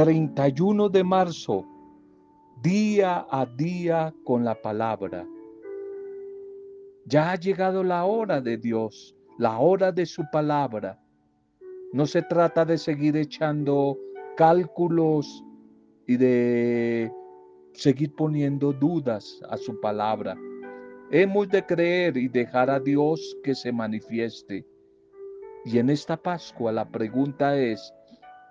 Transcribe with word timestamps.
31 0.00 0.88
de 0.88 1.04
marzo, 1.04 1.62
día 2.62 3.26
a 3.30 3.44
día 3.44 4.14
con 4.24 4.46
la 4.46 4.54
palabra. 4.54 5.26
Ya 7.04 7.32
ha 7.32 7.34
llegado 7.36 7.84
la 7.84 8.06
hora 8.06 8.40
de 8.40 8.56
Dios, 8.56 9.14
la 9.36 9.58
hora 9.58 9.92
de 9.92 10.06
su 10.06 10.22
palabra. 10.32 10.98
No 11.92 12.06
se 12.06 12.22
trata 12.22 12.64
de 12.64 12.78
seguir 12.78 13.14
echando 13.14 13.98
cálculos 14.38 15.44
y 16.06 16.16
de 16.16 17.12
seguir 17.74 18.14
poniendo 18.14 18.72
dudas 18.72 19.38
a 19.50 19.58
su 19.58 19.78
palabra. 19.82 20.34
Hemos 21.10 21.50
de 21.50 21.66
creer 21.66 22.16
y 22.16 22.26
dejar 22.28 22.70
a 22.70 22.80
Dios 22.80 23.36
que 23.44 23.54
se 23.54 23.70
manifieste. 23.70 24.66
Y 25.66 25.76
en 25.76 25.90
esta 25.90 26.16
Pascua 26.16 26.72
la 26.72 26.88
pregunta 26.88 27.58
es, 27.58 27.92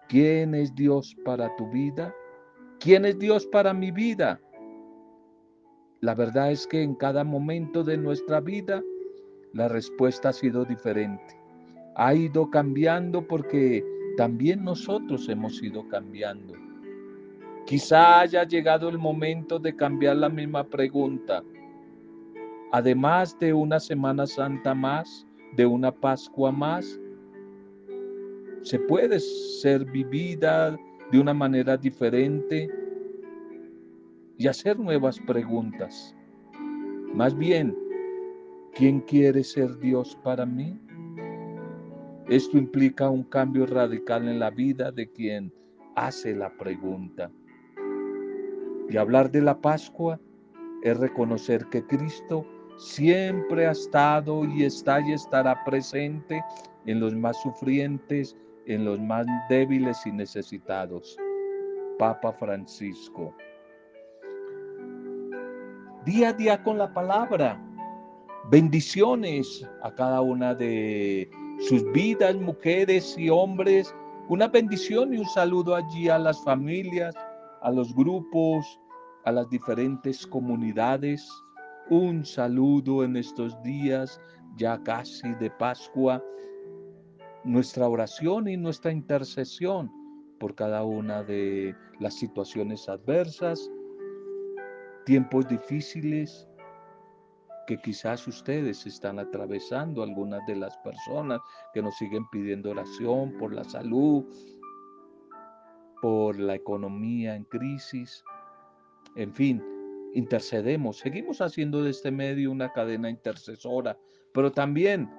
¿quién 0.09 0.53
es 0.53 0.75
Dios 0.75 1.15
para 1.23 1.55
tu 1.55 1.69
vida? 1.69 2.13
¿Quién 2.79 3.05
es 3.05 3.17
Dios 3.17 3.47
para 3.47 3.73
mi 3.73 3.91
vida? 3.91 4.41
La 6.01 6.13
verdad 6.13 6.51
es 6.51 6.67
que 6.67 6.81
en 6.81 6.95
cada 6.95 7.23
momento 7.23 7.83
de 7.83 7.97
nuestra 7.97 8.41
vida 8.41 8.83
la 9.53 9.69
respuesta 9.69 10.29
ha 10.29 10.33
sido 10.33 10.65
diferente. 10.65 11.39
Ha 11.95 12.13
ido 12.13 12.49
cambiando 12.49 13.25
porque 13.25 13.85
también 14.17 14.63
nosotros 14.65 15.29
hemos 15.29 15.63
ido 15.63 15.87
cambiando. 15.87 16.53
Quizá 17.65 18.19
haya 18.19 18.43
llegado 18.43 18.89
el 18.89 18.97
momento 18.97 19.59
de 19.59 19.73
cambiar 19.75 20.17
la 20.17 20.29
misma 20.29 20.65
pregunta 20.65 21.41
además 22.71 23.37
de 23.39 23.53
una 23.53 23.79
Semana 23.79 24.27
Santa 24.27 24.73
más, 24.73 25.25
de 25.55 25.65
una 25.65 25.91
Pascua 25.91 26.51
más, 26.51 26.99
se 28.63 28.79
puede 28.79 29.19
ser 29.19 29.85
vivida 29.85 30.77
de 31.11 31.19
una 31.19 31.33
manera 31.33 31.77
diferente 31.77 32.69
y 34.37 34.47
hacer 34.47 34.79
nuevas 34.79 35.19
preguntas. 35.19 36.15
Más 37.13 37.35
bien, 37.37 37.75
¿quién 38.73 39.01
quiere 39.01 39.43
ser 39.43 39.77
Dios 39.79 40.17
para 40.23 40.45
mí? 40.45 40.79
Esto 42.29 42.57
implica 42.57 43.09
un 43.09 43.23
cambio 43.23 43.65
radical 43.65 44.27
en 44.27 44.39
la 44.39 44.51
vida 44.51 44.91
de 44.91 45.09
quien 45.09 45.51
hace 45.95 46.35
la 46.35 46.55
pregunta. 46.57 47.31
Y 48.89 48.97
hablar 48.97 49.31
de 49.31 49.41
la 49.41 49.59
Pascua 49.59 50.19
es 50.83 50.97
reconocer 50.97 51.65
que 51.65 51.83
Cristo 51.85 52.45
siempre 52.77 53.67
ha 53.67 53.71
estado 53.71 54.45
y 54.45 54.63
está 54.63 55.01
y 55.01 55.13
estará 55.13 55.63
presente 55.65 56.41
en 56.85 56.99
los 56.99 57.15
más 57.15 57.41
sufrientes, 57.41 58.37
en 58.69 58.85
los 58.85 58.99
más 58.99 59.25
débiles 59.49 60.05
y 60.05 60.11
necesitados. 60.11 61.17
Papa 61.97 62.31
Francisco. 62.33 63.35
Día 66.05 66.29
a 66.29 66.33
día 66.33 66.63
con 66.63 66.77
la 66.77 66.93
palabra. 66.93 67.61
Bendiciones 68.49 69.67
a 69.83 69.93
cada 69.93 70.21
una 70.21 70.55
de 70.55 71.29
sus 71.67 71.83
vidas, 71.91 72.35
mujeres 72.35 73.17
y 73.17 73.29
hombres. 73.29 73.93
Una 74.29 74.47
bendición 74.47 75.13
y 75.13 75.17
un 75.17 75.25
saludo 75.25 75.75
allí 75.75 76.07
a 76.07 76.17
las 76.17 76.41
familias, 76.43 77.13
a 77.61 77.71
los 77.71 77.93
grupos, 77.93 78.79
a 79.25 79.31
las 79.31 79.49
diferentes 79.49 80.25
comunidades 80.25 81.27
un 81.89 82.23
saludo 82.23 83.03
en 83.03 83.17
estos 83.17 83.59
días 83.63 84.21
ya 84.57 84.81
casi 84.83 85.33
de 85.35 85.49
Pascua, 85.49 86.23
nuestra 87.49 87.89
oración 87.89 88.47
y 88.47 88.57
nuestra 88.57 88.91
intercesión 88.91 89.91
por 90.39 90.53
cada 90.53 90.83
una 90.83 91.23
de 91.23 91.75
las 91.99 92.13
situaciones 92.13 92.87
adversas, 92.87 93.71
tiempos 95.03 95.47
difíciles 95.47 96.47
que 97.65 97.77
quizás 97.77 98.27
ustedes 98.27 98.85
están 98.85 99.17
atravesando, 99.17 100.03
algunas 100.03 100.45
de 100.45 100.57
las 100.57 100.77
personas 100.77 101.41
que 101.73 101.81
nos 101.81 101.97
siguen 101.97 102.23
pidiendo 102.29 102.69
oración 102.69 103.35
por 103.39 103.51
la 103.51 103.63
salud, 103.63 104.25
por 106.03 106.37
la 106.37 106.53
economía 106.53 107.35
en 107.35 107.45
crisis, 107.45 108.23
en 109.15 109.33
fin, 109.33 109.63
intercedemos, 110.13 110.99
seguimos 110.99 111.41
haciendo 111.41 111.83
de 111.83 111.89
este 111.89 112.11
medio 112.11 112.51
una 112.51 112.71
cadena 112.71 113.09
intercesora, 113.09 113.97
pero 114.33 114.51
también 114.51 115.09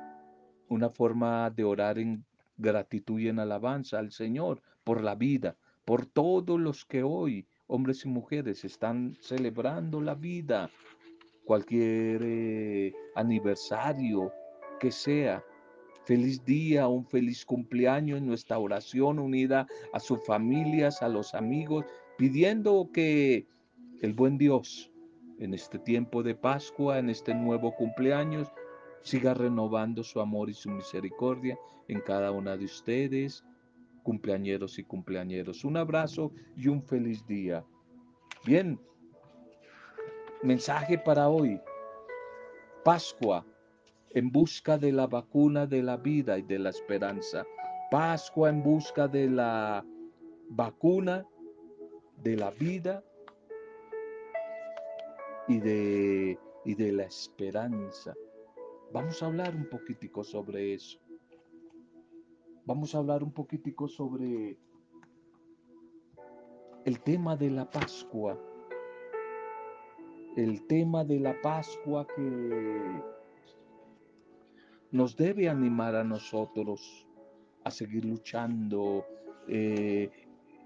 una 0.70 0.88
forma 0.88 1.50
de 1.50 1.64
orar 1.64 1.98
en 1.98 2.24
gratitud 2.56 3.20
y 3.20 3.28
en 3.28 3.38
alabanza 3.38 3.98
al 3.98 4.12
Señor 4.12 4.62
por 4.84 5.02
la 5.02 5.14
vida, 5.14 5.56
por 5.84 6.06
todos 6.06 6.58
los 6.58 6.84
que 6.84 7.02
hoy, 7.02 7.46
hombres 7.66 8.04
y 8.04 8.08
mujeres, 8.08 8.64
están 8.64 9.16
celebrando 9.20 10.00
la 10.00 10.14
vida, 10.14 10.70
cualquier 11.44 12.22
eh, 12.22 12.92
aniversario 13.16 14.32
que 14.78 14.92
sea. 14.92 15.44
Feliz 16.04 16.44
día, 16.44 16.88
un 16.88 17.04
feliz 17.04 17.44
cumpleaños 17.44 18.18
en 18.18 18.26
nuestra 18.26 18.58
oración 18.58 19.18
unida 19.18 19.66
a 19.92 20.00
sus 20.00 20.24
familias, 20.24 21.02
a 21.02 21.08
los 21.08 21.34
amigos, 21.34 21.84
pidiendo 22.16 22.90
que 22.92 23.46
el 24.00 24.14
buen 24.14 24.38
Dios 24.38 24.90
en 25.40 25.54
este 25.54 25.78
tiempo 25.78 26.22
de 26.22 26.34
Pascua, 26.34 26.98
en 26.98 27.10
este 27.10 27.34
nuevo 27.34 27.74
cumpleaños, 27.74 28.48
siga 29.02 29.34
renovando 29.34 30.02
su 30.02 30.20
amor 30.20 30.50
y 30.50 30.54
su 30.54 30.70
misericordia 30.70 31.58
en 31.88 32.00
cada 32.00 32.30
una 32.30 32.56
de 32.56 32.64
ustedes, 32.64 33.44
cumpleañeros 34.02 34.78
y 34.78 34.84
cumpleañeros. 34.84 35.64
Un 35.64 35.76
abrazo 35.76 36.32
y 36.56 36.68
un 36.68 36.82
feliz 36.82 37.26
día. 37.26 37.64
Bien, 38.44 38.80
mensaje 40.42 40.98
para 40.98 41.28
hoy. 41.28 41.60
Pascua 42.84 43.44
en 44.10 44.30
busca 44.30 44.78
de 44.78 44.92
la 44.92 45.06
vacuna 45.06 45.66
de 45.66 45.82
la 45.82 45.96
vida 45.96 46.38
y 46.38 46.42
de 46.42 46.58
la 46.58 46.70
esperanza. 46.70 47.44
Pascua 47.90 48.48
en 48.48 48.62
busca 48.62 49.08
de 49.08 49.28
la 49.28 49.84
vacuna 50.48 51.26
de 52.22 52.36
la 52.36 52.50
vida 52.50 53.02
y 55.48 55.58
de, 55.58 56.38
y 56.64 56.74
de 56.74 56.92
la 56.92 57.04
esperanza. 57.04 58.14
Vamos 58.92 59.22
a 59.22 59.26
hablar 59.26 59.54
un 59.54 59.68
poquitico 59.68 60.24
sobre 60.24 60.74
eso. 60.74 60.98
Vamos 62.64 62.92
a 62.94 62.98
hablar 62.98 63.22
un 63.22 63.32
poquitico 63.32 63.86
sobre 63.86 64.58
el 66.84 67.00
tema 67.00 67.36
de 67.36 67.50
la 67.50 67.70
Pascua. 67.70 68.36
El 70.36 70.66
tema 70.66 71.04
de 71.04 71.20
la 71.20 71.40
Pascua 71.40 72.04
que 72.04 73.02
nos 74.90 75.16
debe 75.16 75.48
animar 75.48 75.94
a 75.94 76.02
nosotros 76.02 77.06
a 77.62 77.70
seguir 77.70 78.04
luchando 78.04 79.06
eh, 79.46 80.10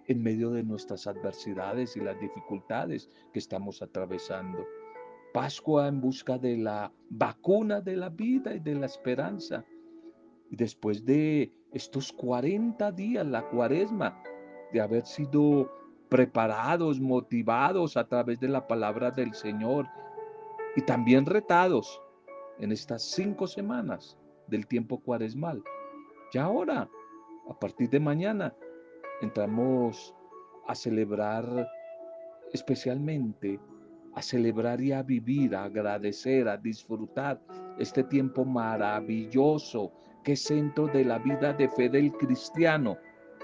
en 0.06 0.22
medio 0.22 0.50
de 0.50 0.62
nuestras 0.62 1.06
adversidades 1.06 1.94
y 1.96 2.00
las 2.00 2.18
dificultades 2.18 3.10
que 3.34 3.38
estamos 3.38 3.82
atravesando. 3.82 4.64
Pascua 5.34 5.88
en 5.88 6.00
busca 6.00 6.38
de 6.38 6.56
la 6.56 6.92
vacuna 7.10 7.80
de 7.80 7.96
la 7.96 8.08
vida 8.08 8.54
y 8.54 8.60
de 8.60 8.76
la 8.76 8.86
esperanza. 8.86 9.64
Y 10.48 10.54
después 10.54 11.04
de 11.04 11.52
estos 11.72 12.12
40 12.12 12.92
días, 12.92 13.26
la 13.26 13.42
cuaresma, 13.48 14.22
de 14.72 14.80
haber 14.80 15.04
sido 15.04 15.68
preparados, 16.08 17.00
motivados 17.00 17.96
a 17.96 18.06
través 18.06 18.38
de 18.38 18.46
la 18.46 18.64
palabra 18.68 19.10
del 19.10 19.34
Señor 19.34 19.88
y 20.76 20.82
también 20.82 21.26
retados 21.26 22.00
en 22.60 22.70
estas 22.70 23.02
cinco 23.02 23.48
semanas 23.48 24.16
del 24.46 24.68
tiempo 24.68 25.00
cuaresmal. 25.00 25.64
Ya 26.32 26.44
ahora, 26.44 26.88
a 27.50 27.58
partir 27.58 27.90
de 27.90 27.98
mañana, 27.98 28.54
entramos 29.20 30.14
a 30.68 30.76
celebrar 30.76 31.68
especialmente, 32.52 33.58
a 34.14 34.22
celebrar 34.22 34.80
y 34.80 34.92
a 34.92 35.02
vivir, 35.02 35.54
a 35.54 35.64
agradecer, 35.64 36.48
a 36.48 36.56
disfrutar 36.56 37.40
este 37.78 38.04
tiempo 38.04 38.44
maravilloso 38.44 39.92
que 40.22 40.32
es 40.32 40.44
centro 40.44 40.86
de 40.86 41.04
la 41.04 41.18
vida 41.18 41.52
de 41.52 41.68
fe 41.68 41.88
del 41.88 42.12
cristiano 42.12 42.96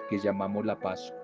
que 0.09 0.19
llamamos 0.19 0.65
la 0.65 0.79
Pascua. 0.79 1.21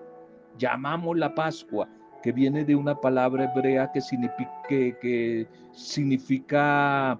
Llamamos 0.59 1.17
la 1.17 1.35
Pascua, 1.35 1.89
que 2.23 2.33
viene 2.33 2.65
de 2.65 2.75
una 2.75 3.01
palabra 3.01 3.45
hebrea 3.45 3.91
que 3.93 4.01
significa, 4.01 4.63
que, 4.69 4.97
que 5.01 5.47
significa 5.73 7.19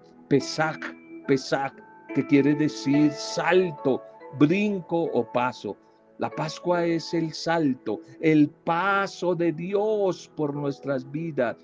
que 2.15 2.27
quiere 2.27 2.55
decir 2.55 3.13
salto, 3.13 4.03
brinco 4.39 5.03
o 5.03 5.25
paso. 5.33 5.77
La 6.19 6.31
Pascua 6.31 6.85
es 6.85 7.13
el 7.13 7.33
salto, 7.33 8.01
el 8.21 8.49
paso 8.49 9.35
de 9.35 9.53
Dios 9.53 10.31
por 10.35 10.55
nuestras 10.55 11.11
vidas. 11.11 11.57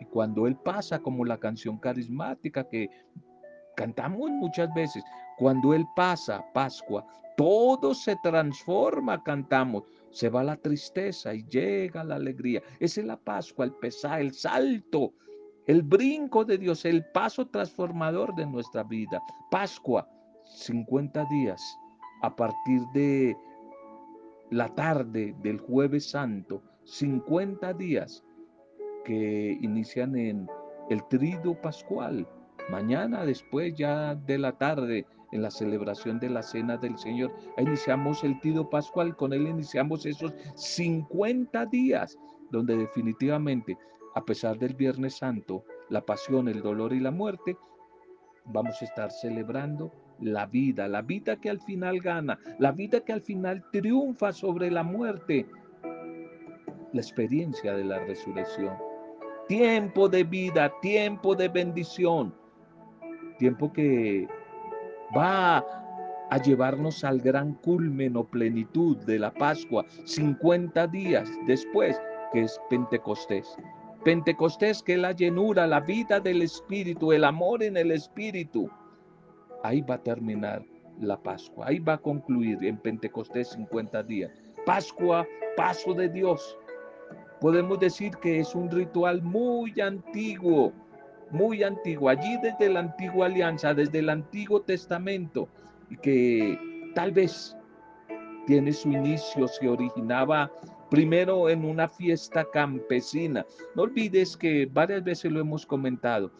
Y 0.00 0.04
cuando 0.06 0.46
Él 0.46 0.56
pasa, 0.56 0.98
como 0.98 1.24
la 1.24 1.38
canción 1.38 1.78
carismática 1.78 2.68
que 2.68 2.90
cantamos 3.76 4.30
muchas 4.30 4.72
veces, 4.74 5.02
cuando 5.38 5.74
Él 5.74 5.86
pasa, 5.94 6.44
Pascua, 6.52 7.06
todo 7.36 7.94
se 7.94 8.16
transforma, 8.16 9.22
cantamos, 9.22 9.84
se 10.10 10.28
va 10.28 10.42
la 10.42 10.56
tristeza 10.56 11.32
y 11.34 11.44
llega 11.44 12.02
la 12.02 12.16
alegría. 12.16 12.60
Esa 12.80 13.00
es 13.00 13.06
la 13.06 13.16
Pascua, 13.16 13.64
el 13.64 13.72
pesar, 13.74 14.20
el 14.20 14.34
salto, 14.34 15.14
el 15.66 15.82
brinco 15.82 16.44
de 16.44 16.58
Dios, 16.58 16.84
el 16.84 17.04
paso 17.12 17.46
transformador 17.46 18.34
de 18.34 18.46
nuestra 18.46 18.82
vida. 18.82 19.22
Pascua, 19.50 20.08
50 20.46 21.24
días 21.26 21.62
a 22.22 22.34
partir 22.34 22.82
de 22.92 23.36
la 24.50 24.74
tarde 24.74 25.36
del 25.40 25.60
jueves 25.60 26.10
santo, 26.10 26.62
50 26.84 27.74
días 27.74 28.24
que 29.08 29.56
inician 29.62 30.14
en 30.16 30.46
el 30.90 31.02
trido 31.08 31.58
pascual. 31.62 32.28
Mañana 32.70 33.24
después 33.24 33.74
ya 33.74 34.14
de 34.14 34.36
la 34.36 34.52
tarde 34.52 35.06
en 35.32 35.40
la 35.40 35.50
celebración 35.50 36.20
de 36.20 36.28
la 36.28 36.42
cena 36.42 36.76
del 36.76 36.98
Señor. 36.98 37.32
Iniciamos 37.56 38.22
el 38.22 38.38
Tido 38.40 38.68
Pascual, 38.68 39.16
con 39.16 39.32
él 39.32 39.48
iniciamos 39.48 40.04
esos 40.04 40.34
50 40.56 41.64
días 41.66 42.18
donde 42.50 42.76
definitivamente, 42.76 43.78
a 44.14 44.22
pesar 44.22 44.58
del 44.58 44.74
Viernes 44.74 45.16
Santo, 45.16 45.64
la 45.88 46.02
pasión, 46.02 46.46
el 46.46 46.60
dolor 46.60 46.92
y 46.92 47.00
la 47.00 47.10
muerte, 47.10 47.56
vamos 48.44 48.80
a 48.82 48.84
estar 48.84 49.10
celebrando 49.10 49.90
la 50.20 50.44
vida, 50.44 50.86
la 50.86 51.00
vida 51.00 51.36
que 51.40 51.48
al 51.48 51.60
final 51.60 52.00
gana, 52.00 52.38
la 52.58 52.72
vida 52.72 53.00
que 53.00 53.14
al 53.14 53.22
final 53.22 53.64
triunfa 53.72 54.32
sobre 54.32 54.70
la 54.70 54.82
muerte, 54.82 55.46
la 56.92 57.00
experiencia 57.00 57.74
de 57.74 57.84
la 57.84 58.00
resurrección. 58.00 58.87
Tiempo 59.48 60.08
de 60.08 60.24
vida, 60.24 60.70
tiempo 60.82 61.34
de 61.34 61.48
bendición, 61.48 62.34
tiempo 63.38 63.72
que 63.72 64.28
va 65.16 65.64
a 66.30 66.38
llevarnos 66.42 67.02
al 67.02 67.20
gran 67.20 67.54
culmen 67.54 68.16
o 68.16 68.24
plenitud 68.24 68.98
de 69.06 69.18
la 69.18 69.32
Pascua, 69.32 69.86
50 70.04 70.86
días 70.88 71.30
después, 71.46 71.98
que 72.32 72.42
es 72.42 72.60
Pentecostés. 72.68 73.56
Pentecostés, 74.04 74.82
que 74.82 74.92
es 74.94 74.98
la 74.98 75.12
llenura, 75.12 75.66
la 75.66 75.80
vida 75.80 76.20
del 76.20 76.42
Espíritu, 76.42 77.12
el 77.12 77.24
amor 77.24 77.62
en 77.62 77.76
el 77.76 77.90
Espíritu. 77.90 78.70
Ahí 79.62 79.80
va 79.80 79.94
a 79.94 80.02
terminar 80.02 80.62
la 81.00 81.16
Pascua, 81.16 81.68
ahí 81.68 81.78
va 81.78 81.94
a 81.94 81.98
concluir 81.98 82.62
en 82.62 82.76
Pentecostés 82.76 83.48
50 83.48 84.02
días. 84.02 84.30
Pascua, 84.66 85.26
paso 85.56 85.94
de 85.94 86.08
Dios. 86.08 86.58
Podemos 87.40 87.78
decir 87.78 88.16
que 88.16 88.40
es 88.40 88.54
un 88.54 88.70
ritual 88.70 89.22
muy 89.22 89.80
antiguo, 89.80 90.72
muy 91.30 91.62
antiguo, 91.62 92.08
allí 92.08 92.36
desde 92.42 92.68
la 92.68 92.80
antigua 92.80 93.26
alianza, 93.26 93.74
desde 93.74 94.00
el 94.00 94.10
Antiguo 94.10 94.62
Testamento, 94.62 95.48
que 96.02 96.58
tal 96.94 97.12
vez 97.12 97.56
tiene 98.46 98.72
su 98.72 98.90
inicio, 98.90 99.46
se 99.46 99.68
originaba 99.68 100.50
primero 100.90 101.48
en 101.48 101.64
una 101.64 101.88
fiesta 101.88 102.46
campesina. 102.50 103.44
No 103.74 103.82
olvides 103.82 104.36
que 104.36 104.66
varias 104.66 105.04
veces 105.04 105.30
lo 105.30 105.40
hemos 105.40 105.66
comentado, 105.66 106.32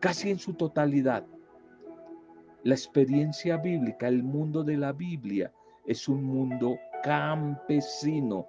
casi 0.00 0.30
en 0.30 0.38
su 0.38 0.54
totalidad. 0.54 1.26
La 2.62 2.74
experiencia 2.74 3.56
bíblica, 3.58 4.08
el 4.08 4.22
mundo 4.22 4.64
de 4.64 4.76
la 4.76 4.92
Biblia, 4.92 5.52
es 5.84 6.08
un 6.08 6.24
mundo 6.24 6.78
campesino, 7.02 8.46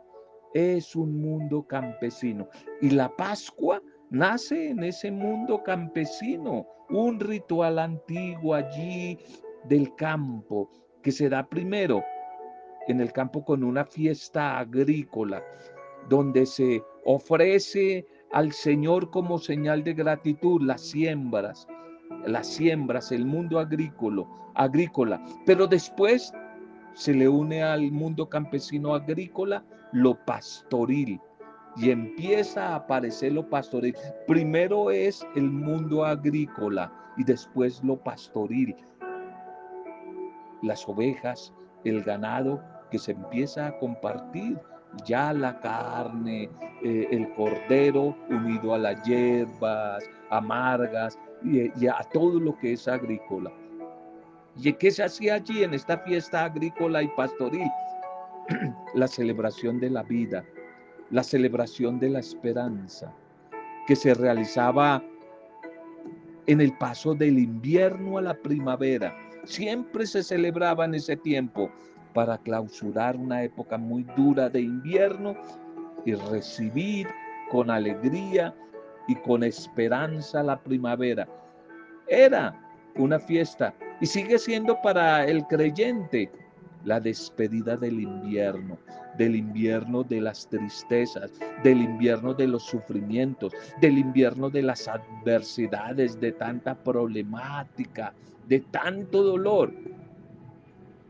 es 0.57 0.95
un 0.95 1.21
mundo 1.21 1.67
campesino. 1.67 2.47
Y 2.81 2.89
la 2.89 3.15
Pascua 3.15 3.81
nace 4.09 4.69
en 4.69 4.83
ese 4.83 5.11
mundo 5.11 5.61
campesino, 5.63 6.65
un 6.89 7.19
ritual 7.19 7.77
antiguo 7.77 8.55
allí 8.55 9.19
del 9.65 9.93
campo, 9.95 10.69
que 11.03 11.11
se 11.11 11.29
da 11.29 11.47
primero 11.47 12.03
en 12.87 13.01
el 13.01 13.11
campo 13.11 13.45
con 13.45 13.63
una 13.63 13.85
fiesta 13.85 14.57
agrícola, 14.57 15.43
donde 16.09 16.45
se 16.45 16.81
ofrece 17.05 18.05
al 18.31 18.51
Señor 18.51 19.11
como 19.11 19.37
señal 19.37 19.83
de 19.83 19.93
gratitud 19.93 20.61
las 20.61 20.81
siembras, 20.81 21.67
las 22.25 22.47
siembras, 22.47 23.11
el 23.11 23.25
mundo 23.25 23.59
agrícola, 23.59 24.25
agrícola. 24.55 25.23
Pero 25.45 25.67
después 25.67 26.33
se 26.93 27.13
le 27.13 27.29
une 27.29 27.61
al 27.61 27.91
mundo 27.91 28.27
campesino 28.27 28.95
agrícola 28.95 29.63
lo 29.91 30.15
pastoril, 30.25 31.19
y 31.77 31.91
empieza 31.91 32.69
a 32.69 32.75
aparecer 32.75 33.33
lo 33.33 33.47
pastoril. 33.47 33.95
Primero 34.25 34.89
es 34.89 35.25
el 35.35 35.49
mundo 35.49 36.03
agrícola 36.05 36.91
y 37.17 37.23
después 37.23 37.83
lo 37.83 37.97
pastoril. 37.97 38.75
Las 40.63 40.87
ovejas, 40.89 41.53
el 41.83 42.03
ganado 42.03 42.63
que 42.89 42.97
se 42.97 43.11
empieza 43.11 43.67
a 43.67 43.77
compartir. 43.77 44.59
Ya 45.05 45.33
la 45.33 45.59
carne, 45.59 46.49
eh, 46.83 47.07
el 47.11 47.31
cordero 47.33 48.15
unido 48.29 48.73
a 48.73 48.79
las 48.79 49.03
hierbas 49.03 50.03
amargas 50.31 51.19
y, 51.43 51.69
y 51.79 51.87
a 51.87 51.99
todo 52.11 52.39
lo 52.39 52.57
que 52.57 52.73
es 52.73 52.87
agrícola. 52.87 53.51
¿Y 54.55 54.73
qué 54.73 54.89
se 54.89 55.03
hacía 55.03 55.35
allí 55.35 55.63
en 55.63 55.75
esta 55.75 55.99
fiesta 55.99 56.45
agrícola 56.45 57.03
y 57.03 57.07
pastoril? 57.09 57.69
la 58.93 59.07
celebración 59.07 59.79
de 59.79 59.89
la 59.89 60.03
vida, 60.03 60.43
la 61.11 61.23
celebración 61.23 61.99
de 61.99 62.09
la 62.09 62.19
esperanza 62.19 63.13
que 63.87 63.95
se 63.95 64.13
realizaba 64.13 65.03
en 66.45 66.61
el 66.61 66.77
paso 66.77 67.13
del 67.13 67.39
invierno 67.39 68.17
a 68.17 68.21
la 68.21 68.33
primavera. 68.33 69.15
Siempre 69.43 70.05
se 70.05 70.23
celebraba 70.23 70.85
en 70.85 70.95
ese 70.95 71.15
tiempo 71.15 71.69
para 72.13 72.37
clausurar 72.37 73.15
una 73.15 73.43
época 73.43 73.77
muy 73.77 74.03
dura 74.15 74.49
de 74.49 74.61
invierno 74.61 75.35
y 76.05 76.13
recibir 76.15 77.07
con 77.49 77.69
alegría 77.69 78.55
y 79.07 79.15
con 79.15 79.43
esperanza 79.43 80.43
la 80.43 80.59
primavera. 80.59 81.27
Era 82.07 82.59
una 82.95 83.19
fiesta 83.19 83.73
y 84.01 84.05
sigue 84.05 84.39
siendo 84.39 84.81
para 84.81 85.25
el 85.25 85.45
creyente 85.47 86.31
la 86.87 87.01
despedida 87.01 87.75
del 87.75 87.99
invierno, 87.99 88.77
del 89.17 89.35
invierno 89.35 90.03
de 90.03 90.21
las 90.21 90.47
tristezas, 90.47 91.33
del 91.61 91.81
invierno 91.81 92.33
de 92.33 92.47
los 92.47 92.63
sufrimientos, 92.63 93.51
del 93.81 93.97
invierno 93.97 94.49
de 94.49 94.61
las 94.61 94.87
adversidades, 94.87 96.17
de 96.21 96.31
tanta 96.31 96.81
problemática, 96.81 98.13
de 98.47 98.61
tanto 98.61 99.21
dolor. 99.21 99.73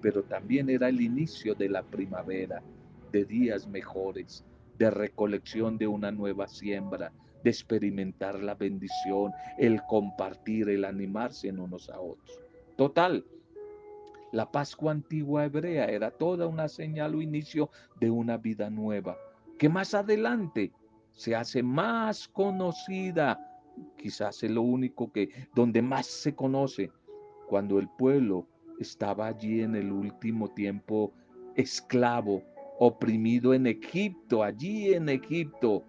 Pero 0.01 0.23
también 0.23 0.67
era 0.71 0.89
el 0.89 0.99
inicio 0.99 1.53
de 1.53 1.69
la 1.69 1.83
primavera, 1.83 2.59
de 3.11 3.25
días 3.25 3.67
mejores, 3.67 4.43
de 4.79 4.89
recolección 4.89 5.77
de 5.77 5.85
una 5.85 6.09
nueva 6.09 6.47
siembra, 6.47 7.11
de 7.43 7.51
experimentar 7.51 8.41
la 8.41 8.55
bendición, 8.55 9.31
el 9.59 9.83
compartir, 9.83 10.69
el 10.69 10.85
animarse 10.85 11.49
en 11.49 11.59
unos 11.59 11.87
a 11.91 11.99
otros. 11.99 12.39
Total, 12.77 13.23
la 14.31 14.51
Pascua 14.51 14.91
antigua 14.91 15.45
hebrea 15.45 15.85
era 15.85 16.11
toda 16.11 16.47
una 16.47 16.67
señal 16.67 17.15
o 17.15 17.21
inicio 17.21 17.69
de 17.99 18.09
una 18.09 18.37
vida 18.37 18.69
nueva, 18.69 19.17
que 19.57 19.69
más 19.69 19.93
adelante 19.93 20.71
se 21.13 21.35
hace 21.35 21.63
más 21.63 22.27
conocida, 22.27 23.39
quizás 23.97 24.43
es 24.43 24.51
lo 24.51 24.61
único 24.61 25.11
que, 25.11 25.29
donde 25.55 25.81
más 25.81 26.05
se 26.05 26.35
conoce, 26.35 26.91
cuando 27.47 27.79
el 27.79 27.87
pueblo 27.97 28.47
estaba 28.79 29.27
allí 29.27 29.61
en 29.61 29.75
el 29.75 29.91
último 29.91 30.49
tiempo 30.49 31.13
esclavo, 31.55 32.43
oprimido 32.79 33.53
en 33.53 33.65
Egipto, 33.65 34.43
allí 34.43 34.93
en 34.93 35.09
Egipto, 35.09 35.83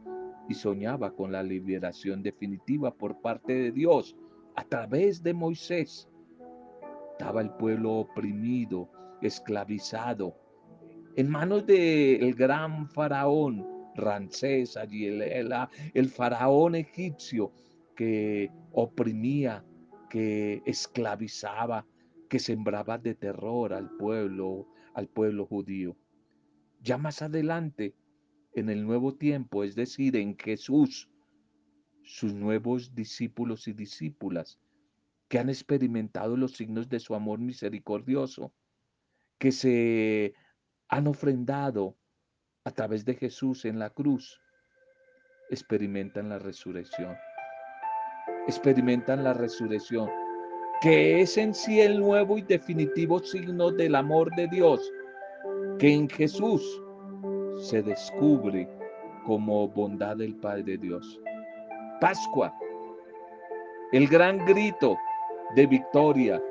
y 0.49 0.55
soñaba 0.55 1.11
con 1.11 1.31
la 1.31 1.43
liberación 1.43 2.23
definitiva 2.23 2.95
por 2.95 3.21
parte 3.21 3.53
de 3.53 3.71
Dios 3.71 4.17
a 4.57 4.65
través 4.65 5.23
de 5.23 5.35
Moisés. 5.35 6.08
Estaba 7.19 7.41
el 7.41 7.51
pueblo 7.51 7.95
oprimido, 7.95 8.89
esclavizado, 9.21 10.37
en 11.17 11.29
manos 11.29 11.67
del 11.67 12.33
gran 12.37 12.89
faraón 12.91 13.67
Ramsés, 13.97 14.77
allí 14.77 15.07
el, 15.07 15.53
el 15.95 16.09
faraón 16.11 16.77
egipcio 16.77 17.53
que 17.97 18.53
oprimía, 18.71 19.65
que 20.09 20.63
esclavizaba, 20.65 21.85
que 22.29 22.39
sembraba 22.39 22.99
de 22.99 23.17
terror 23.17 23.75
al 23.75 23.91
pueblo, 23.97 24.69
al 24.95 25.09
pueblo 25.09 25.45
judío. 25.45 25.97
Ya 26.83 26.99
más 26.99 27.21
adelante, 27.21 27.97
en 28.55 28.71
el 28.71 28.87
nuevo 28.87 29.17
tiempo, 29.17 29.65
es 29.65 29.75
decir, 29.75 30.15
en 30.15 30.39
Jesús, 30.39 31.11
sus 32.05 32.33
nuevos 32.33 32.95
discípulos 32.95 33.67
y 33.67 33.73
discípulas 33.73 34.61
que 35.29 35.39
han 35.39 35.49
experimentado 35.49 36.37
los 36.37 36.53
signos 36.53 36.89
de 36.89 37.01
su 37.01 37.15
amor 37.15 37.39
misericordioso, 37.39 38.53
que 39.39 39.53
se 39.53 40.35
han 40.89 41.07
ofrendado 41.07 41.97
a 42.65 42.71
través 42.71 43.05
de 43.05 43.15
Jesús 43.15 43.65
en 43.65 43.79
la 43.79 43.91
cruz, 43.91 44.41
experimentan 45.51 46.29
la 46.29 46.39
resurrección. 46.39 47.17
Experimentan 48.47 49.23
la 49.25 49.35
resurrección, 49.35 50.09
que 50.81 51.21
es 51.21 51.37
en 51.37 51.55
sí 51.55 51.81
el 51.81 52.01
nuevo 52.01 52.39
y 52.39 52.43
definitivo 52.43 53.19
signo 53.19 53.71
del 53.71 53.95
amor 53.95 54.35
de 54.37 54.49
Dios, 54.49 54.91
que 55.79 55.93
en 55.93 56.09
Jesús 56.09 56.63
se 57.61 57.83
descubre 57.83 58.69
como 59.27 59.69
bondad 59.69 60.17
del 60.17 60.35
Padre 60.37 60.79
Dios. 60.79 61.21
Pascua, 62.01 62.55
el 63.93 64.09
gran 64.09 64.45
grito 64.47 64.97
de 65.55 65.67
victoria, 65.67 66.43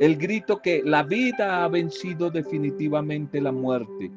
el 0.00 0.16
grito 0.16 0.58
que 0.58 0.82
la 0.84 1.02
vida 1.02 1.64
ha 1.64 1.68
vencido 1.68 2.30
definitivamente 2.30 3.40
la 3.40 3.52
muerte. 3.52 4.10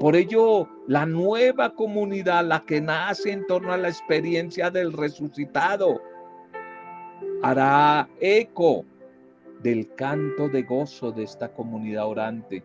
Por 0.00 0.16
ello, 0.16 0.68
la 0.88 1.06
nueva 1.06 1.74
comunidad, 1.74 2.44
la 2.44 2.60
que 2.60 2.80
nace 2.80 3.30
en 3.30 3.46
torno 3.46 3.72
a 3.72 3.76
la 3.76 3.88
experiencia 3.88 4.68
del 4.68 4.92
resucitado, 4.92 6.00
hará 7.42 8.08
eco 8.20 8.84
del 9.62 9.94
canto 9.94 10.48
de 10.48 10.62
gozo 10.62 11.12
de 11.12 11.22
esta 11.22 11.52
comunidad 11.52 12.06
orante, 12.06 12.64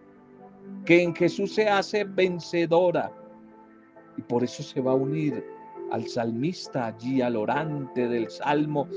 que 0.84 1.04
en 1.04 1.16
Jesús 1.16 1.54
se 1.54 1.70
hace 1.70 2.04
vencedora 2.06 3.12
y 4.18 4.22
por 4.24 4.44
eso 4.44 4.64
se 4.64 4.82
va 4.82 4.94
a 4.94 4.96
unir 4.96 5.46
al 5.92 6.08
salmista 6.08 6.88
allí, 6.88 7.22
al 7.22 7.36
orante 7.36 8.08
del 8.08 8.30
salmo. 8.30 8.88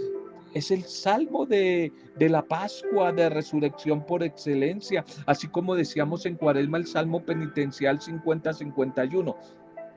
Es 0.54 0.70
el 0.70 0.82
salmo 0.84 1.46
de, 1.46 1.92
la 2.18 2.42
Pascua 2.42 3.12
de 3.12 3.28
resurrección 3.28 4.04
por 4.04 4.22
excelencia, 4.22 5.04
así 5.26 5.46
como 5.48 5.74
decíamos 5.74 6.26
en 6.26 6.36
Cuaresma 6.36 6.78
el 6.78 6.86
salmo 6.86 7.24
penitencial 7.24 8.00
50-51, 8.00 9.36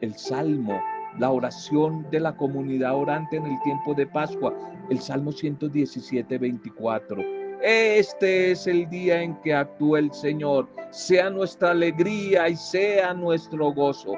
el 0.01 0.13
salmo 0.15 0.79
la 1.19 1.31
oración 1.31 2.09
de 2.09 2.19
la 2.19 2.35
comunidad 2.35 2.95
orante 2.95 3.37
en 3.37 3.45
el 3.45 3.61
tiempo 3.61 3.93
de 3.93 4.07
Pascua, 4.07 4.53
el 4.89 4.99
Salmo 4.99 5.31
117, 5.31 6.37
24. 6.37 7.21
Este 7.61 8.51
es 8.51 8.67
el 8.67 8.89
día 8.89 9.21
en 9.21 9.35
que 9.41 9.53
actúa 9.53 9.99
el 9.99 10.11
Señor, 10.11 10.67
sea 10.91 11.29
nuestra 11.29 11.71
alegría 11.71 12.49
y 12.49 12.55
sea 12.55 13.13
nuestro 13.13 13.71
gozo. 13.71 14.15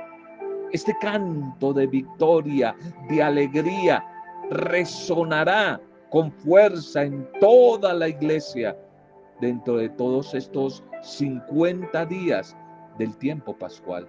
Este 0.72 0.96
canto 1.00 1.74
de 1.74 1.86
victoria, 1.88 2.76
de 3.10 3.22
alegría, 3.22 4.04
resonará 4.50 5.80
con 6.10 6.32
fuerza 6.32 7.04
en 7.04 7.28
toda 7.40 7.94
la 7.94 8.08
iglesia 8.08 8.78
dentro 9.42 9.78
de 9.78 9.90
todos 9.90 10.34
estos 10.34 10.84
50 11.02 12.06
días 12.06 12.56
del 12.98 13.16
tiempo 13.18 13.58
pascual. 13.58 14.08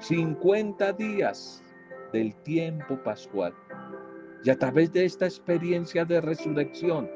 50 0.00 0.92
días 0.94 1.62
del 2.12 2.34
tiempo 2.42 2.96
pascual. 3.02 3.54
Y 4.44 4.50
a 4.50 4.58
través 4.58 4.92
de 4.92 5.04
esta 5.04 5.24
experiencia 5.24 6.04
de 6.04 6.20
resurrección, 6.20 7.10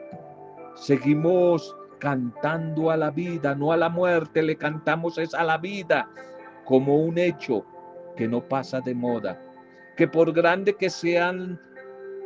seguimos 0.74 1.76
cantando 1.98 2.90
a 2.90 2.96
la 2.96 3.10
vida, 3.10 3.54
no 3.54 3.72
a 3.72 3.76
la 3.76 3.88
muerte, 3.88 4.42
le 4.42 4.56
cantamos 4.56 5.18
es 5.18 5.34
a 5.34 5.44
la 5.44 5.58
vida 5.58 6.08
como 6.64 6.96
un 6.96 7.18
hecho 7.18 7.64
que 8.16 8.28
no 8.28 8.46
pasa 8.46 8.80
de 8.80 8.94
moda, 8.94 9.40
que 9.96 10.08
por 10.08 10.32
grande 10.32 10.74
que 10.74 10.90
sean 10.90 11.60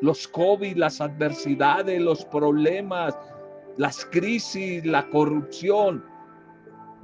los 0.02 0.26
COVID, 0.28 0.76
las 0.76 1.00
adversidades, 1.00 2.00
los 2.00 2.24
problemas, 2.24 3.16
las 3.76 4.04
crisis, 4.04 4.84
la 4.84 5.08
corrupción, 5.08 6.04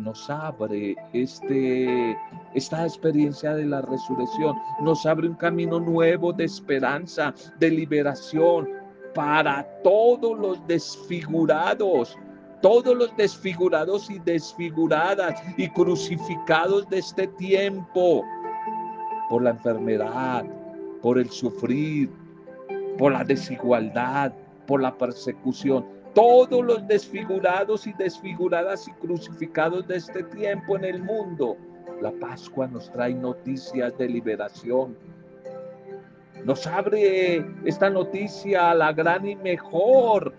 nos 0.00 0.28
abre 0.28 0.96
este, 1.12 2.16
esta 2.54 2.84
experiencia 2.84 3.54
de 3.54 3.66
la 3.66 3.82
resurrección, 3.82 4.56
nos 4.82 5.06
abre 5.06 5.28
un 5.28 5.36
camino 5.36 5.78
nuevo 5.78 6.32
de 6.32 6.44
esperanza, 6.44 7.32
de 7.58 7.70
liberación 7.70 8.68
para 9.14 9.64
todos 9.82 10.36
los 10.36 10.66
desfigurados, 10.66 12.16
todos 12.62 12.96
los 12.96 13.16
desfigurados 13.16 14.10
y 14.10 14.18
desfiguradas 14.18 15.40
y 15.56 15.68
crucificados 15.70 16.88
de 16.88 16.98
este 16.98 17.28
tiempo 17.28 18.24
por 19.30 19.42
la 19.42 19.50
enfermedad, 19.50 20.44
por 21.00 21.18
el 21.18 21.30
sufrir, 21.30 22.10
por 22.98 23.12
la 23.12 23.24
desigualdad, 23.24 24.32
por 24.66 24.82
la 24.82 24.96
persecución 24.98 25.98
todos 26.18 26.64
los 26.64 26.86
desfigurados 26.88 27.86
y 27.86 27.92
desfiguradas 27.92 28.88
y 28.88 28.92
crucificados 28.92 29.86
de 29.86 29.98
este 29.98 30.24
tiempo 30.24 30.76
en 30.76 30.84
el 30.84 31.00
mundo. 31.00 31.56
La 32.00 32.10
Pascua 32.10 32.66
nos 32.66 32.90
trae 32.90 33.14
noticias 33.14 33.96
de 33.98 34.08
liberación. 34.08 34.96
Nos 36.44 36.66
abre 36.66 37.46
esta 37.64 37.88
noticia 37.88 38.70
a 38.70 38.74
la 38.74 38.92
gran 38.92 39.28
y 39.28 39.36
mejor 39.36 40.34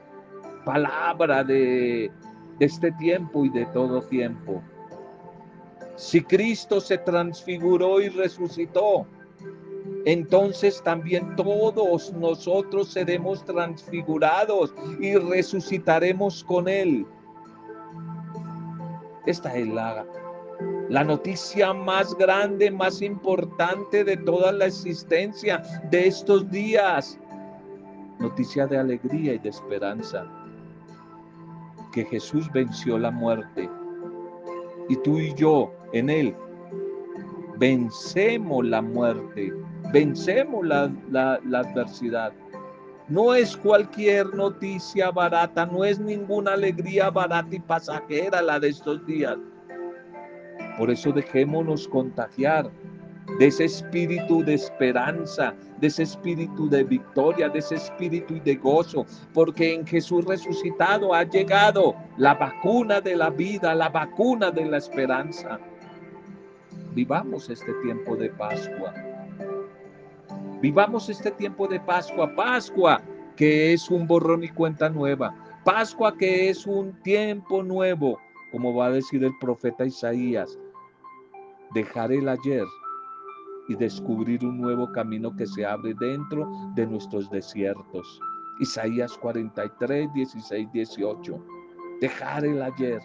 palabra 0.66 1.46
de, 1.46 2.12
de 2.58 2.66
este 2.66 2.92
tiempo 2.94 3.46
y 3.46 3.50
de 3.50 3.66
todo 3.68 4.02
tiempo. 4.02 4.62
Si 5.96 6.22
Cristo 6.22 6.82
se 6.82 6.98
transfiguró 6.98 8.02
y 8.02 8.10
resucitó, 8.10 9.06
entonces 10.06 10.82
también 10.84 11.36
todos 11.36 12.14
nosotros 12.14 12.90
seremos 12.90 13.44
transfigurados 13.46 14.74
y 15.00 15.16
resucitaremos 15.16 16.44
con 16.44 16.68
Él. 16.68 17.06
Esta 19.26 19.56
es 19.56 19.68
la, 19.68 20.06
la 20.90 21.04
noticia 21.04 21.74
más 21.74 22.16
grande, 22.16 22.72
más 22.72 23.02
importante 23.02 24.04
de 24.04 24.18
toda 24.18 24.52
la 24.52 24.66
existencia 24.66 25.62
de 25.92 26.08
estos 26.08 26.50
días. 26.50 27.20
Noticia 28.20 28.68
de 28.68 28.78
alegría 28.78 29.34
y 29.34 29.40
de 29.40 29.50
esperanza. 29.50 30.26
Que 31.92 32.06
Jesús 32.06 32.50
venció 32.52 32.98
la 32.98 33.12
muerte. 33.12 33.70
Y 34.88 34.96
tú 34.98 35.20
y 35.20 35.34
yo 35.36 35.72
en 35.94 36.10
Él 36.10 36.36
vencemos 37.60 38.66
la 38.66 38.82
muerte 38.82 39.54
vencemos 39.92 40.66
la, 40.66 41.40
adversidad. 41.54 42.32
No 43.08 43.34
es 43.34 43.58
cualquier 43.58 44.34
noticia 44.36 45.10
barata, 45.10 45.66
no 45.66 45.84
es 45.84 46.00
ninguna 46.00 46.54
alegría 46.54 47.10
barata 47.10 47.56
y 47.56 47.60
pasajera 47.60 48.42
la 48.42 48.60
de 48.60 48.70
estos 48.70 49.06
días. 49.06 49.38
Por 50.78 50.92
eso 50.92 51.12
dejémonos 51.12 51.88
contagiar 51.88 52.70
de 53.40 53.48
ese 53.48 53.66
espíritu 53.66 54.44
de 54.44 54.54
esperanza, 54.56 55.54
de 55.80 55.88
ese 55.88 56.04
espíritu 56.04 56.70
de 56.70 56.84
victoria, 56.84 57.50
de 57.50 57.60
ese 57.60 57.76
espíritu 57.76 58.40
de 58.44 58.56
gozo, 58.56 59.06
porque 59.34 59.74
en 59.74 59.86
Jesús 59.86 60.26
resucitado 60.26 61.14
ha 61.14 61.24
llegado 61.24 61.96
la 62.18 62.36
vacuna 62.36 63.02
de 63.02 63.16
la 63.16 63.30
vida, 63.30 63.74
la 63.76 63.90
vacuna 63.90 64.52
de 64.52 64.66
la 64.66 64.78
esperanza. 64.78 65.60
Vivamos 66.94 67.50
este 67.50 67.74
tiempo 67.84 68.16
de 68.16 68.30
Pascua 68.30 68.94
Vivamos 70.62 71.10
este 71.10 71.32
tiempo 71.32 71.68
de 71.68 71.80
Pascua, 71.80 72.36
Pascua 72.36 73.02
que 73.38 73.72
es 73.72 73.90
un 73.90 74.06
borrón 74.06 74.44
y 74.44 74.50
cuenta 74.50 74.90
nueva, 74.90 75.34
Pascua 75.64 76.18
que 76.18 76.50
es 76.50 76.68
un 76.68 76.92
tiempo 77.02 77.64
nuevo, 77.64 78.20
como 78.52 78.76
va 78.76 78.88
a 78.88 78.92
decir 78.92 79.24
el 79.24 79.32
profeta 79.40 79.86
Isaías, 79.86 80.60
dejar 81.74 82.12
el 82.12 82.28
ayer 82.28 82.66
y 83.70 83.76
descubrir 83.76 84.44
un 84.44 84.60
nuevo 84.60 84.92
camino 84.92 85.34
que 85.34 85.48
se 85.48 85.66
abre 85.66 85.94
dentro 85.98 86.50
de 86.76 86.86
nuestros 86.86 87.30
desiertos. 87.30 88.20
Isaías 88.60 89.18
43, 89.18 90.12
16, 90.14 90.72
18. 90.74 91.46
Dejar 92.02 92.44
el 92.44 92.62
ayer. 92.62 93.00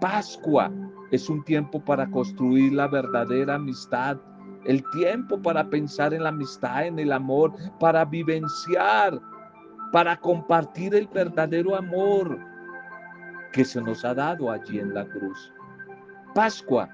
Pascua 0.00 0.72
es 1.10 1.28
un 1.28 1.44
tiempo 1.44 1.84
para 1.84 2.10
construir 2.10 2.72
la 2.72 2.88
verdadera 2.88 3.56
amistad 3.56 4.16
el 4.68 4.84
tiempo 4.90 5.40
para 5.40 5.64
pensar 5.64 6.12
en 6.12 6.22
la 6.22 6.28
amistad, 6.28 6.84
en 6.84 6.98
el 6.98 7.10
amor, 7.10 7.54
para 7.80 8.04
vivenciar, 8.04 9.18
para 9.92 10.14
compartir 10.18 10.94
el 10.94 11.08
verdadero 11.08 11.74
amor 11.74 12.38
que 13.50 13.64
se 13.64 13.80
nos 13.80 14.04
ha 14.04 14.12
dado 14.12 14.50
allí 14.50 14.78
en 14.78 14.92
la 14.92 15.06
cruz. 15.06 15.54
Pascua 16.34 16.86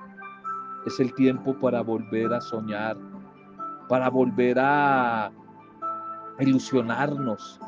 es 0.87 1.00
el 1.00 1.12
tiempo 1.14 1.52
para 1.59 1.81
volver 1.81 2.33
a 2.33 2.40
soñar, 2.40 2.97
para 3.88 4.09
volver 4.09 4.57
a 4.61 5.33
ilusionarnos, 6.38 7.59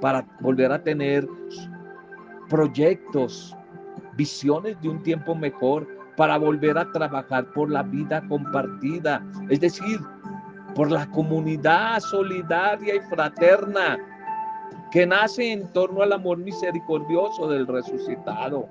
para 0.00 0.26
volver 0.40 0.72
a 0.72 0.82
tener 0.82 1.28
proyectos, 2.48 3.56
visiones 4.16 4.80
de 4.82 4.88
un 4.88 5.00
tiempo 5.04 5.36
mejor, 5.36 5.86
para 6.16 6.36
volver 6.36 6.76
a 6.78 6.90
trabajar 6.92 7.46
por 7.52 7.70
la 7.70 7.82
vida 7.82 8.22
compartida, 8.28 9.24
es 9.48 9.60
decir, 9.60 10.00
por 10.74 10.90
la 10.90 11.06
comunidad 11.10 12.00
solidaria 12.00 12.96
y 12.96 13.00
fraterna 13.00 13.98
que 14.90 15.06
nace 15.06 15.52
en 15.52 15.66
torno 15.72 16.02
al 16.02 16.12
amor 16.12 16.38
misericordioso 16.38 17.48
del 17.48 17.66
resucitado. 17.66 18.68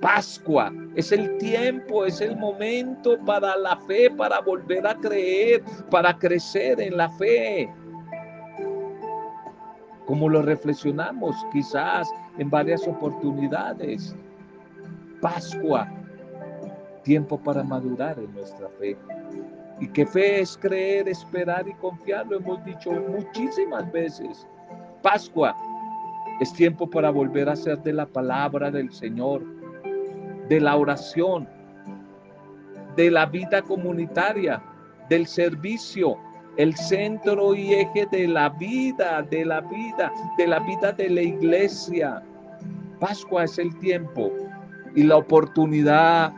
Pascua 0.00 0.72
es 0.94 1.12
el 1.12 1.38
tiempo, 1.38 2.04
es 2.04 2.20
el 2.20 2.36
momento 2.36 3.18
para 3.24 3.56
la 3.56 3.76
fe, 3.88 4.10
para 4.10 4.40
volver 4.40 4.86
a 4.86 4.94
creer, 4.94 5.62
para 5.90 6.16
crecer 6.16 6.80
en 6.80 6.96
la 6.96 7.10
fe. 7.10 7.72
Como 10.06 10.28
lo 10.28 10.42
reflexionamos 10.42 11.34
quizás 11.52 12.08
en 12.38 12.50
varias 12.50 12.86
oportunidades. 12.86 14.14
Pascua 15.20 15.88
tiempo 17.04 17.38
para 17.38 17.62
madurar 17.62 18.18
en 18.18 18.32
nuestra 18.34 18.68
fe. 18.80 18.96
Y 19.80 19.88
que 19.88 20.04
fe 20.06 20.40
es 20.40 20.56
creer, 20.56 21.08
esperar 21.08 21.68
y 21.68 21.74
confiar, 21.74 22.26
lo 22.26 22.38
hemos 22.38 22.64
dicho 22.64 22.90
muchísimas 22.92 23.90
veces. 23.92 24.46
Pascua 25.02 25.54
es 26.40 26.52
tiempo 26.52 26.88
para 26.90 27.10
volver 27.10 27.48
a 27.48 27.56
ser 27.56 27.78
de 27.82 27.92
la 27.92 28.06
palabra 28.06 28.70
del 28.70 28.92
Señor, 28.92 29.42
de 30.48 30.60
la 30.60 30.76
oración, 30.76 31.48
de 32.96 33.10
la 33.10 33.26
vida 33.26 33.62
comunitaria, 33.62 34.62
del 35.08 35.26
servicio, 35.26 36.16
el 36.56 36.74
centro 36.74 37.54
y 37.54 37.74
eje 37.74 38.06
de 38.10 38.28
la 38.28 38.48
vida, 38.48 39.22
de 39.22 39.44
la 39.44 39.60
vida, 39.60 40.12
de 40.38 40.46
la 40.46 40.60
vida 40.60 40.92
de 40.92 41.10
la 41.10 41.22
iglesia. 41.22 42.22
Pascua 43.00 43.44
es 43.44 43.58
el 43.58 43.76
tiempo 43.80 44.30
y 44.94 45.02
la 45.02 45.16
oportunidad 45.16 46.32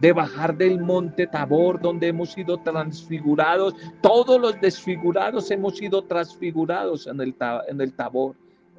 de 0.00 0.12
bajar 0.12 0.56
del 0.56 0.80
monte 0.80 1.26
Tabor, 1.26 1.80
donde 1.80 2.08
hemos 2.08 2.32
sido 2.32 2.58
transfigurados. 2.58 3.74
Todos 4.00 4.40
los 4.40 4.60
desfigurados 4.60 5.50
hemos 5.50 5.76
sido 5.76 6.02
transfigurados 6.04 7.06
en 7.06 7.20
el, 7.20 7.92
Tabor. 7.94 8.36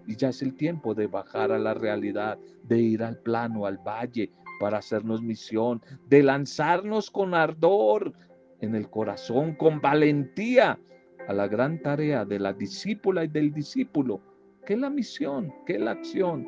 Y 0.08 0.16
ya 0.16 0.30
es 0.30 0.42
el 0.42 0.56
tiempo 0.56 0.96
de 0.96 1.08
bajar 1.08 1.52
a 1.52 1.60
la 1.60 1.74
realidad, 1.74 2.38
de 2.64 2.80
ir 2.80 3.04
al 3.04 3.18
plano, 3.18 3.66
al 3.66 3.78
valle, 3.78 4.32
para 4.60 4.80
hacernos 4.80 5.22
misión, 5.22 5.82
de 6.08 6.24
lanzarnos 6.24 7.12
con 7.12 7.34
ardor 7.34 8.14
en 8.62 8.76
el 8.76 8.90
corazón, 8.90 9.56
con 9.56 9.80
valentía 9.80 10.80
a 11.28 11.34
la 11.34 11.48
gran 11.48 11.82
tarea 11.82 12.26
de 12.26 12.40
la 12.40 12.54
discípula 12.54 13.24
y 13.24 13.28
del 13.28 13.54
discípulo, 13.54 14.20
que 14.66 14.74
es 14.74 14.80
la 14.80 14.90
misión, 14.90 15.54
que 15.66 15.74
es 15.74 15.82
la 15.82 15.92
acción. 15.92 16.48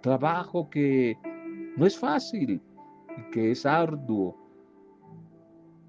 Trabajo 0.00 0.70
que 0.70 1.18
no 1.76 1.86
es 1.86 1.98
fácil, 1.98 2.60
que 3.30 3.50
es 3.50 3.66
arduo, 3.66 4.36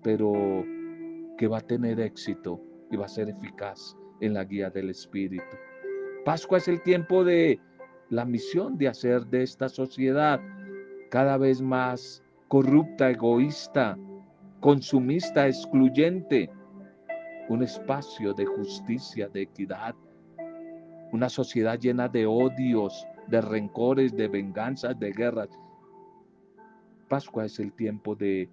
pero 0.03 0.33
que 1.37 1.47
va 1.47 1.59
a 1.59 1.61
tener 1.61 1.99
éxito 1.99 2.61
y 2.91 2.95
va 2.95 3.05
a 3.05 3.09
ser 3.09 3.29
eficaz 3.29 3.95
en 4.21 4.33
la 4.33 4.43
guía 4.43 4.69
del 4.69 4.89
Espíritu. 4.89 5.55
Pascua 6.25 6.57
es 6.57 6.67
el 6.67 6.81
tiempo 6.83 7.23
de 7.23 7.59
la 8.09 8.25
misión 8.25 8.77
de 8.77 8.87
hacer 8.87 9.25
de 9.27 9.43
esta 9.43 9.67
sociedad 9.67 10.39
cada 11.09 11.37
vez 11.37 11.61
más 11.61 12.23
corrupta, 12.47 13.09
egoísta, 13.09 13.97
consumista, 14.59 15.47
excluyente, 15.47 16.49
un 17.49 17.63
espacio 17.63 18.33
de 18.33 18.45
justicia, 18.45 19.27
de 19.27 19.41
equidad, 19.41 19.95
una 21.11 21.29
sociedad 21.29 21.79
llena 21.79 22.07
de 22.07 22.25
odios, 22.25 23.05
de 23.27 23.41
rencores, 23.41 24.15
de 24.15 24.27
venganzas, 24.27 24.97
de 24.99 25.11
guerras, 25.11 25.49
Pascua 27.13 27.45
es 27.45 27.59
el 27.59 27.73
tiempo 27.73 28.15
de 28.15 28.49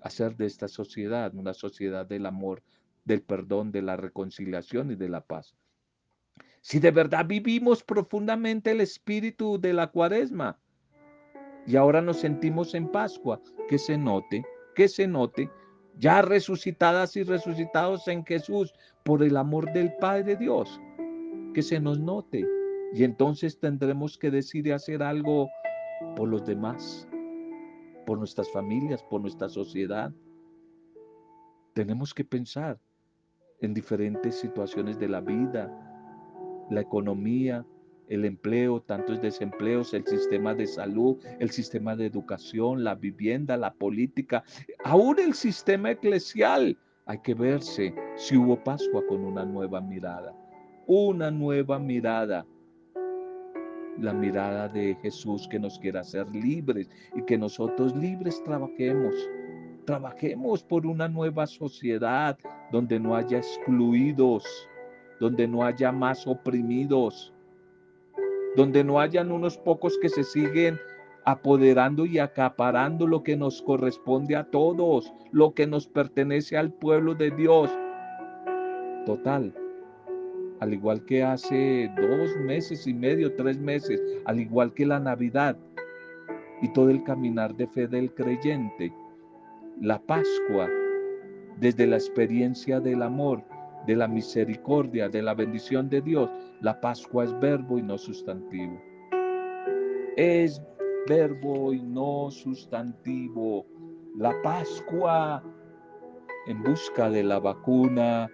hacer 0.00 0.36
de 0.36 0.46
esta 0.46 0.68
sociedad 0.68 1.34
una 1.34 1.52
sociedad 1.52 2.06
del 2.06 2.26
amor, 2.26 2.62
del 3.04 3.22
perdón, 3.22 3.72
de 3.72 3.82
la 3.82 3.96
reconciliación 3.96 4.92
y 4.92 4.94
de 4.94 5.08
la 5.08 5.20
paz. 5.20 5.56
Si 6.60 6.78
de 6.78 6.92
verdad 6.92 7.26
vivimos 7.26 7.82
profundamente 7.82 8.70
el 8.70 8.82
espíritu 8.82 9.60
de 9.60 9.72
la 9.72 9.88
cuaresma 9.88 10.60
y 11.66 11.74
ahora 11.74 12.00
nos 12.00 12.20
sentimos 12.20 12.76
en 12.76 12.86
Pascua, 12.86 13.40
que 13.68 13.78
se 13.78 13.98
note, 13.98 14.44
que 14.76 14.86
se 14.86 15.08
note, 15.08 15.50
ya 15.98 16.22
resucitadas 16.22 17.16
y 17.16 17.24
resucitados 17.24 18.06
en 18.06 18.24
Jesús 18.24 18.72
por 19.02 19.24
el 19.24 19.36
amor 19.36 19.72
del 19.72 19.92
Padre 19.96 20.36
Dios, 20.36 20.80
que 21.52 21.62
se 21.62 21.80
nos 21.80 21.98
note. 21.98 22.46
Y 22.92 23.02
entonces 23.02 23.58
tendremos 23.58 24.16
que 24.16 24.30
decir 24.30 24.68
y 24.68 24.70
hacer 24.70 25.02
algo 25.02 25.48
por 26.14 26.28
los 26.28 26.46
demás, 26.46 27.08
por 28.04 28.18
nuestras 28.18 28.50
familias, 28.50 29.02
por 29.02 29.20
nuestra 29.20 29.48
sociedad. 29.48 30.12
Tenemos 31.72 32.14
que 32.14 32.24
pensar 32.24 32.78
en 33.60 33.74
diferentes 33.74 34.36
situaciones 34.36 34.98
de 34.98 35.08
la 35.08 35.20
vida, 35.20 35.72
la 36.70 36.80
economía, 36.80 37.64
el 38.08 38.24
empleo, 38.24 38.80
tantos 38.80 39.20
desempleos, 39.20 39.94
el 39.94 40.06
sistema 40.06 40.54
de 40.54 40.66
salud, 40.66 41.16
el 41.40 41.50
sistema 41.50 41.96
de 41.96 42.06
educación, 42.06 42.84
la 42.84 42.94
vivienda, 42.94 43.56
la 43.56 43.72
política, 43.72 44.44
aún 44.84 45.18
el 45.18 45.34
sistema 45.34 45.90
eclesial. 45.90 46.76
Hay 47.06 47.18
que 47.18 47.34
verse 47.34 47.94
si 48.16 48.36
hubo 48.36 48.62
Pascua 48.62 49.02
con 49.06 49.24
una 49.24 49.44
nueva 49.44 49.80
mirada, 49.80 50.34
una 50.86 51.30
nueva 51.30 51.78
mirada 51.78 52.46
la 53.98 54.12
mirada 54.12 54.68
de 54.68 54.96
Jesús 55.02 55.48
que 55.48 55.58
nos 55.58 55.78
quiera 55.78 56.00
hacer 56.00 56.28
libres 56.34 56.88
y 57.14 57.22
que 57.22 57.38
nosotros 57.38 57.94
libres 57.96 58.42
trabajemos. 58.44 59.14
Trabajemos 59.84 60.62
por 60.62 60.86
una 60.86 61.08
nueva 61.08 61.46
sociedad 61.46 62.38
donde 62.72 62.98
no 62.98 63.14
haya 63.14 63.38
excluidos, 63.38 64.44
donde 65.20 65.46
no 65.46 65.62
haya 65.62 65.92
más 65.92 66.26
oprimidos, 66.26 67.32
donde 68.56 68.82
no 68.82 69.00
hayan 69.00 69.30
unos 69.30 69.58
pocos 69.58 69.98
que 69.98 70.08
se 70.08 70.24
siguen 70.24 70.78
apoderando 71.24 72.04
y 72.04 72.18
acaparando 72.18 73.06
lo 73.06 73.22
que 73.22 73.36
nos 73.36 73.62
corresponde 73.62 74.36
a 74.36 74.44
todos, 74.44 75.12
lo 75.32 75.54
que 75.54 75.66
nos 75.66 75.86
pertenece 75.86 76.56
al 76.56 76.72
pueblo 76.72 77.14
de 77.14 77.30
Dios. 77.30 77.70
Total, 79.06 79.54
al 80.64 80.72
igual 80.72 81.04
que 81.04 81.22
hace 81.22 81.90
dos 81.94 82.34
meses 82.38 82.86
y 82.86 82.94
medio, 82.94 83.34
tres 83.36 83.58
meses, 83.58 84.02
al 84.24 84.40
igual 84.40 84.72
que 84.72 84.86
la 84.86 84.98
Navidad 84.98 85.58
y 86.62 86.72
todo 86.72 86.88
el 86.88 87.04
caminar 87.04 87.54
de 87.54 87.66
fe 87.66 87.86
del 87.86 88.14
creyente, 88.14 88.90
la 89.82 90.00
Pascua, 90.00 90.70
desde 91.58 91.86
la 91.86 91.96
experiencia 91.96 92.80
del 92.80 93.02
amor, 93.02 93.44
de 93.86 93.94
la 93.94 94.08
misericordia, 94.08 95.10
de 95.10 95.20
la 95.20 95.34
bendición 95.34 95.90
de 95.90 96.00
Dios, 96.00 96.30
la 96.62 96.80
Pascua 96.80 97.24
es 97.24 97.38
verbo 97.40 97.78
y 97.78 97.82
no 97.82 97.98
sustantivo. 97.98 98.80
Es 100.16 100.62
verbo 101.06 101.74
y 101.74 101.82
no 101.82 102.30
sustantivo. 102.30 103.66
La 104.16 104.32
Pascua 104.42 105.44
en 106.46 106.62
busca 106.62 107.10
de 107.10 107.22
la 107.22 107.38
vacuna, 107.38 108.30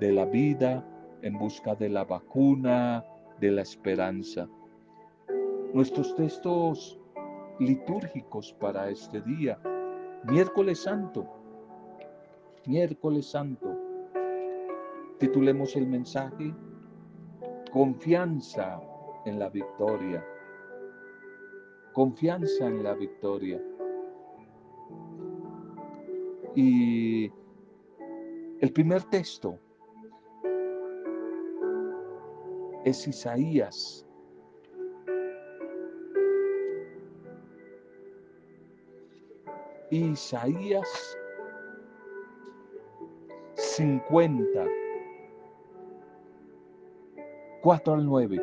de 0.00 0.10
la 0.10 0.24
vida, 0.24 0.84
en 1.22 1.38
busca 1.38 1.74
de 1.74 1.88
la 1.88 2.04
vacuna, 2.04 3.04
de 3.40 3.50
la 3.50 3.62
esperanza. 3.62 4.48
Nuestros 5.72 6.14
textos 6.16 6.98
litúrgicos 7.58 8.52
para 8.54 8.90
este 8.90 9.20
día, 9.22 9.58
miércoles 10.24 10.80
santo, 10.82 11.26
miércoles 12.66 13.26
santo, 13.26 13.76
titulemos 15.18 15.76
el 15.76 15.86
mensaje, 15.86 16.54
confianza 17.70 18.80
en 19.26 19.38
la 19.38 19.48
victoria, 19.48 20.24
confianza 21.92 22.66
en 22.66 22.82
la 22.82 22.94
victoria. 22.94 23.60
Y 26.54 27.30
el 28.60 28.72
primer 28.72 29.04
texto 29.04 29.58
es 32.84 33.06
Isaías. 33.06 34.06
Isaías 39.90 41.18
50, 43.54 44.64
4 47.62 47.94
al 47.94 48.06
9. 48.06 48.38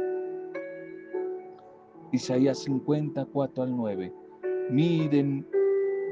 Isaías 2.12 2.60
50, 2.60 3.26
4 3.26 3.64
al 3.64 3.78
9. 3.78 4.14
Miren 4.70 5.48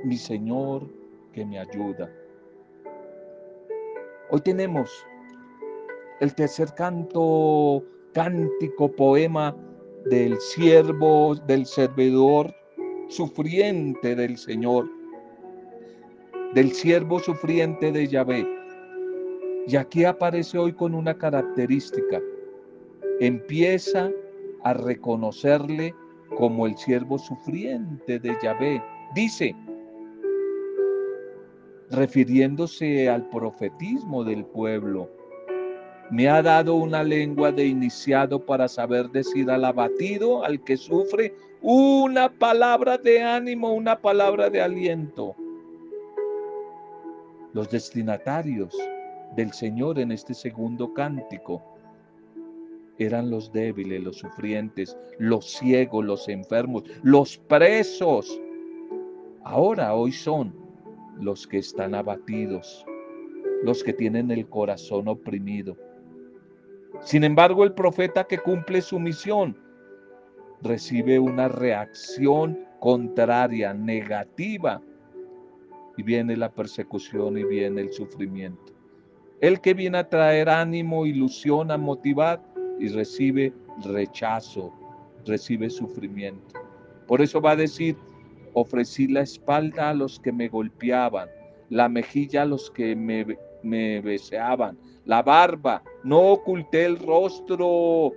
mi 0.06 0.18
Señor 0.18 0.88
que 1.34 1.46
me 1.46 1.60
ayuda. 1.60 2.10
Hoy 4.30 4.40
tenemos 4.42 5.06
el 6.22 6.34
tercer 6.34 6.74
canto 6.76 7.84
cántico, 8.16 8.90
poema 8.90 9.54
del 10.06 10.40
siervo, 10.40 11.36
del 11.36 11.66
servidor 11.66 12.56
sufriente 13.10 14.16
del 14.16 14.38
Señor, 14.38 14.90
del 16.54 16.72
siervo 16.72 17.20
sufriente 17.20 17.92
de 17.92 18.08
Yahvé. 18.08 18.48
Y 19.68 19.76
aquí 19.76 20.06
aparece 20.06 20.58
hoy 20.58 20.72
con 20.72 20.96
una 20.96 21.18
característica. 21.18 22.22
Empieza 23.20 24.10
a 24.64 24.74
reconocerle 24.74 25.94
como 26.38 26.68
el 26.68 26.78
siervo 26.78 27.20
sufriente 27.20 28.18
de 28.18 28.38
Yahvé. 28.42 28.82
Dice, 29.14 29.54
refiriéndose 31.92 33.10
al 33.10 33.28
profetismo 33.30 34.24
del 34.24 34.46
pueblo, 34.46 35.10
me 36.12 36.30
ha 36.30 36.42
dado 36.42 36.76
una 36.76 37.04
lengua 37.04 37.52
de 37.52 37.66
iniciado 37.66 38.46
para 38.46 38.68
saber 38.68 39.10
decir 39.10 39.50
al 39.50 39.66
abatido, 39.66 40.44
al 40.44 40.64
que 40.64 40.78
sufre, 40.78 41.34
una 41.62 42.30
palabra 42.30 42.98
de 42.98 43.24
ánimo, 43.24 43.74
una 43.74 44.00
palabra 44.00 44.50
de 44.50 44.62
aliento. 44.62 45.36
Los 47.54 47.70
destinatarios 47.70 48.76
del 49.36 49.52
Señor 49.52 50.00
en 50.00 50.12
este 50.12 50.34
segundo 50.34 50.94
cántico 50.94 51.64
eran 52.98 53.30
los 53.30 53.52
débiles, 53.52 54.04
los 54.04 54.18
sufrientes, 54.18 54.98
los 55.18 55.54
ciegos, 55.54 56.06
los 56.06 56.30
enfermos, 56.30 56.84
los 57.04 57.38
presos. 57.38 58.40
Ahora, 59.44 59.96
hoy 59.96 60.12
son 60.12 60.54
los 61.20 61.48
que 61.48 61.58
están 61.58 61.96
abatidos, 61.96 62.86
los 63.64 63.84
que 63.84 63.94
tienen 63.94 64.32
el 64.32 64.48
corazón 64.48 65.08
oprimido. 65.08 65.76
Sin 67.02 67.24
embargo, 67.24 67.64
el 67.64 67.74
profeta 67.74 68.26
que 68.26 68.38
cumple 68.38 68.82
su 68.82 69.00
misión 69.00 69.58
recibe 70.62 71.20
una 71.20 71.48
reacción 71.48 72.66
contraria, 72.80 73.74
negativa, 73.74 74.82
y 75.98 76.04
viene 76.04 76.36
la 76.36 76.52
persecución 76.52 77.38
y 77.38 77.44
viene 77.44 77.82
el 77.82 77.94
sufrimiento. 77.94 78.74
El 79.42 79.62
que 79.62 79.74
viene 79.74 79.98
a 80.00 80.10
traer 80.10 80.50
ánimo, 80.50 81.06
ilusión, 81.06 81.72
a 81.72 81.78
motivar 81.78 82.42
y 82.80 82.90
recibe 82.90 83.54
rechazo, 83.84 84.74
recibe 85.26 85.70
sufrimiento. 85.70 86.60
Por 87.08 87.22
eso 87.22 87.42
va 87.42 87.52
a 87.52 87.56
decir, 87.56 87.96
ofrecí 88.54 89.08
la 89.08 89.22
espalda 89.22 89.90
a 89.90 89.94
los 89.94 90.20
que 90.20 90.32
me 90.32 90.48
golpeaban, 90.48 91.30
la 91.70 91.90
mejilla 91.90 92.44
a 92.44 92.46
los 92.46 92.72
que 92.72 92.96
me, 92.96 93.38
me 93.64 94.02
beseaban, 94.02 94.78
la 95.06 95.22
barba, 95.22 95.84
no 96.06 96.34
oculté 96.34 96.86
el 96.86 97.00
rostro 97.00 98.14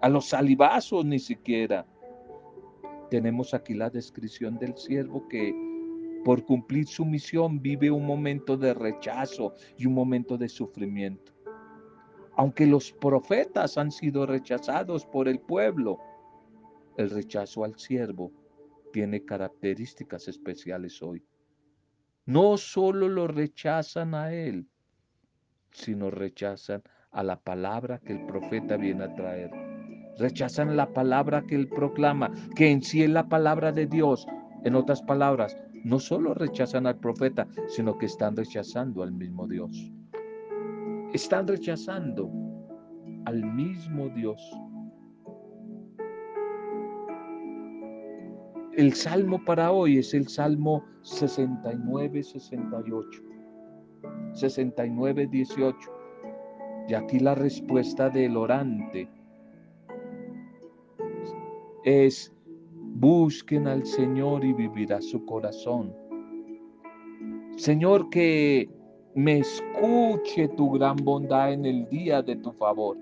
a 0.00 0.08
los 0.08 0.30
salivazos 0.30 1.04
ni 1.04 1.18
siquiera. 1.18 1.86
Tenemos 3.10 3.52
aquí 3.52 3.74
la 3.74 3.90
descripción 3.90 4.58
del 4.58 4.74
siervo 4.78 5.28
que 5.28 5.54
por 6.24 6.42
cumplir 6.46 6.86
su 6.86 7.04
misión 7.04 7.60
vive 7.60 7.90
un 7.90 8.06
momento 8.06 8.56
de 8.56 8.72
rechazo 8.72 9.52
y 9.76 9.84
un 9.84 9.92
momento 9.92 10.38
de 10.38 10.48
sufrimiento. 10.48 11.32
Aunque 12.34 12.66
los 12.66 12.90
profetas 12.92 13.76
han 13.76 13.92
sido 13.92 14.24
rechazados 14.24 15.04
por 15.04 15.28
el 15.28 15.38
pueblo, 15.38 15.98
el 16.96 17.10
rechazo 17.10 17.62
al 17.64 17.78
siervo 17.78 18.32
tiene 18.90 19.22
características 19.22 20.28
especiales 20.28 21.02
hoy. 21.02 21.22
No 22.24 22.56
solo 22.56 23.06
lo 23.10 23.26
rechazan 23.26 24.14
a 24.14 24.32
él, 24.32 24.66
sino 25.72 26.10
rechazan 26.10 26.82
a 27.12 27.22
la 27.22 27.36
palabra 27.36 27.98
que 27.98 28.14
el 28.14 28.26
profeta 28.26 28.76
viene 28.76 29.04
a 29.04 29.14
traer. 29.14 29.50
Rechazan 30.18 30.76
la 30.76 30.92
palabra 30.92 31.42
que 31.42 31.54
él 31.54 31.68
proclama, 31.68 32.32
que 32.56 32.70
en 32.70 32.82
sí 32.82 33.02
es 33.02 33.10
la 33.10 33.28
palabra 33.28 33.70
de 33.72 33.86
Dios. 33.86 34.26
En 34.64 34.74
otras 34.74 35.02
palabras, 35.02 35.56
no 35.84 35.98
solo 35.98 36.32
rechazan 36.34 36.86
al 36.86 36.98
profeta, 36.98 37.46
sino 37.68 37.98
que 37.98 38.06
están 38.06 38.34
rechazando 38.36 39.02
al 39.02 39.12
mismo 39.12 39.46
Dios. 39.46 39.92
Están 41.12 41.46
rechazando 41.48 42.30
al 43.24 43.44
mismo 43.44 44.08
Dios. 44.10 44.40
El 48.74 48.92
salmo 48.94 49.44
para 49.44 49.70
hoy 49.70 49.98
es 49.98 50.14
el 50.14 50.28
Salmo 50.28 50.82
69-68. 51.02 53.04
69-18. 54.32 56.01
Y 56.92 56.94
aquí 56.94 57.20
la 57.20 57.34
respuesta 57.34 58.10
del 58.10 58.36
orante 58.36 59.08
es 61.84 62.30
Busquen 62.68 63.66
al 63.66 63.86
Señor 63.86 64.44
y 64.44 64.52
vivirá 64.52 65.00
su 65.00 65.24
corazón. 65.24 65.96
Señor, 67.56 68.10
que 68.10 68.68
me 69.14 69.38
escuche 69.38 70.48
tu 70.48 70.72
gran 70.72 70.96
bondad 70.96 71.54
en 71.54 71.64
el 71.64 71.88
día 71.88 72.20
de 72.20 72.36
tu 72.36 72.52
favor. 72.52 72.98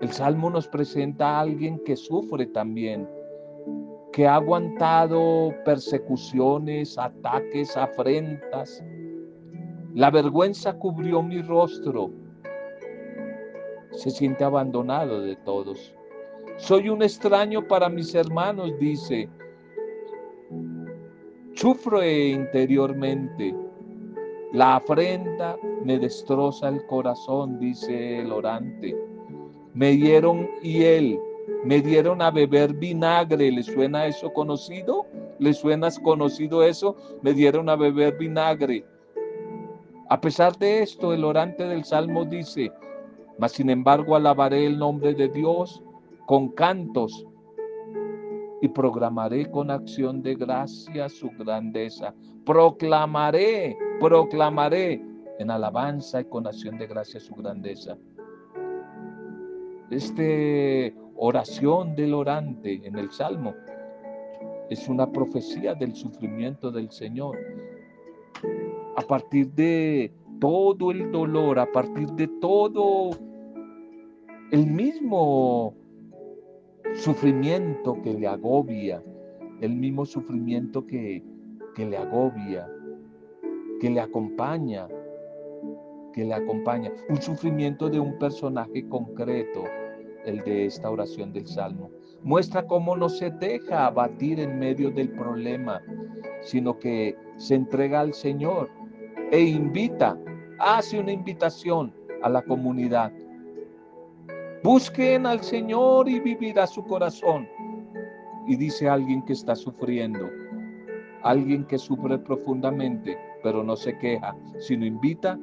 El 0.00 0.08
Salmo 0.08 0.48
nos 0.48 0.66
presenta 0.66 1.36
a 1.36 1.40
alguien 1.40 1.78
que 1.84 1.94
sufre 1.94 2.46
también, 2.46 3.06
que 4.14 4.26
ha 4.26 4.36
aguantado 4.36 5.52
persecuciones, 5.66 6.96
ataques, 6.96 7.76
afrentas. 7.76 8.82
La 9.92 10.10
vergüenza 10.10 10.72
cubrió 10.78 11.22
mi 11.22 11.42
rostro. 11.42 12.19
Se 13.92 14.10
siente 14.10 14.44
abandonado 14.44 15.20
de 15.20 15.36
todos. 15.36 15.94
Soy 16.56 16.88
un 16.88 17.02
extraño 17.02 17.66
para 17.66 17.88
mis 17.88 18.14
hermanos, 18.14 18.72
dice. 18.78 19.28
Sufre 21.54 22.28
interiormente. 22.28 23.54
La 24.52 24.76
afrenta 24.76 25.56
me 25.84 25.98
destroza 25.98 26.68
el 26.68 26.84
corazón, 26.86 27.58
dice 27.58 28.20
el 28.20 28.32
orante. 28.32 28.96
Me 29.74 29.92
dieron 29.92 30.48
él, 30.62 31.18
me 31.64 31.80
dieron 31.80 32.20
a 32.20 32.30
beber 32.30 32.74
vinagre. 32.74 33.50
¿Le 33.50 33.62
suena 33.62 34.06
eso 34.06 34.32
conocido? 34.32 35.06
¿Le 35.38 35.54
suena 35.54 35.88
conocido 36.02 36.62
eso? 36.62 36.96
Me 37.22 37.32
dieron 37.32 37.68
a 37.68 37.76
beber 37.76 38.18
vinagre. 38.18 38.84
A 40.08 40.20
pesar 40.20 40.58
de 40.58 40.82
esto, 40.82 41.12
el 41.12 41.24
orante 41.24 41.64
del 41.64 41.84
Salmo 41.84 42.24
dice, 42.24 42.72
mas 43.40 43.52
sin 43.52 43.70
embargo 43.70 44.14
alabaré 44.14 44.66
el 44.66 44.78
nombre 44.78 45.14
de 45.14 45.28
Dios 45.28 45.82
con 46.26 46.50
cantos 46.50 47.26
y 48.60 48.68
programaré 48.68 49.50
con 49.50 49.70
acción 49.70 50.22
de 50.22 50.34
gracia 50.34 51.08
su 51.08 51.30
grandeza. 51.30 52.14
Proclamaré, 52.44 53.78
proclamaré 53.98 55.02
en 55.38 55.50
alabanza 55.50 56.20
y 56.20 56.26
con 56.26 56.46
acción 56.46 56.76
de 56.76 56.86
gracia 56.86 57.18
su 57.18 57.34
grandeza. 57.34 57.96
Este 59.90 60.94
oración 61.16 61.96
del 61.96 62.12
orante 62.12 62.86
en 62.86 62.98
el 62.98 63.10
Salmo 63.10 63.54
es 64.68 64.86
una 64.86 65.10
profecía 65.10 65.74
del 65.74 65.94
sufrimiento 65.94 66.70
del 66.70 66.90
Señor. 66.90 67.38
A 68.96 69.02
partir 69.02 69.50
de 69.52 70.12
todo 70.38 70.90
el 70.90 71.10
dolor, 71.10 71.58
a 71.58 71.72
partir 71.72 72.06
de 72.12 72.28
todo 72.40 73.29
el 74.50 74.66
mismo 74.66 75.74
sufrimiento 76.94 78.00
que 78.02 78.14
le 78.14 78.26
agobia, 78.26 79.02
el 79.60 79.76
mismo 79.76 80.04
sufrimiento 80.04 80.86
que, 80.86 81.22
que 81.74 81.86
le 81.86 81.96
agobia, 81.96 82.68
que 83.80 83.90
le 83.90 84.00
acompaña, 84.00 84.88
que 86.12 86.24
le 86.24 86.34
acompaña. 86.34 86.90
Un 87.08 87.22
sufrimiento 87.22 87.88
de 87.88 88.00
un 88.00 88.18
personaje 88.18 88.88
concreto, 88.88 89.64
el 90.24 90.42
de 90.42 90.66
esta 90.66 90.90
oración 90.90 91.32
del 91.32 91.46
Salmo. 91.46 91.90
Muestra 92.22 92.66
cómo 92.66 92.96
no 92.96 93.08
se 93.08 93.30
deja 93.30 93.86
abatir 93.86 94.40
en 94.40 94.58
medio 94.58 94.90
del 94.90 95.10
problema, 95.10 95.80
sino 96.40 96.76
que 96.78 97.16
se 97.36 97.54
entrega 97.54 98.00
al 98.00 98.14
Señor 98.14 98.68
e 99.30 99.40
invita, 99.40 100.18
hace 100.58 100.98
una 100.98 101.12
invitación 101.12 101.94
a 102.22 102.28
la 102.28 102.42
comunidad 102.42 103.12
Busquen 104.62 105.24
al 105.24 105.42
Señor 105.42 106.06
y 106.06 106.20
vivirá 106.20 106.66
su 106.66 106.84
corazón. 106.84 107.48
Y 108.46 108.56
dice 108.56 108.90
alguien 108.90 109.22
que 109.22 109.32
está 109.32 109.56
sufriendo, 109.56 110.28
alguien 111.22 111.64
que 111.64 111.78
sufre 111.78 112.18
profundamente, 112.18 113.16
pero 113.42 113.64
no 113.64 113.74
se 113.74 113.96
queja, 113.96 114.36
sino 114.58 114.84
invita 114.84 115.38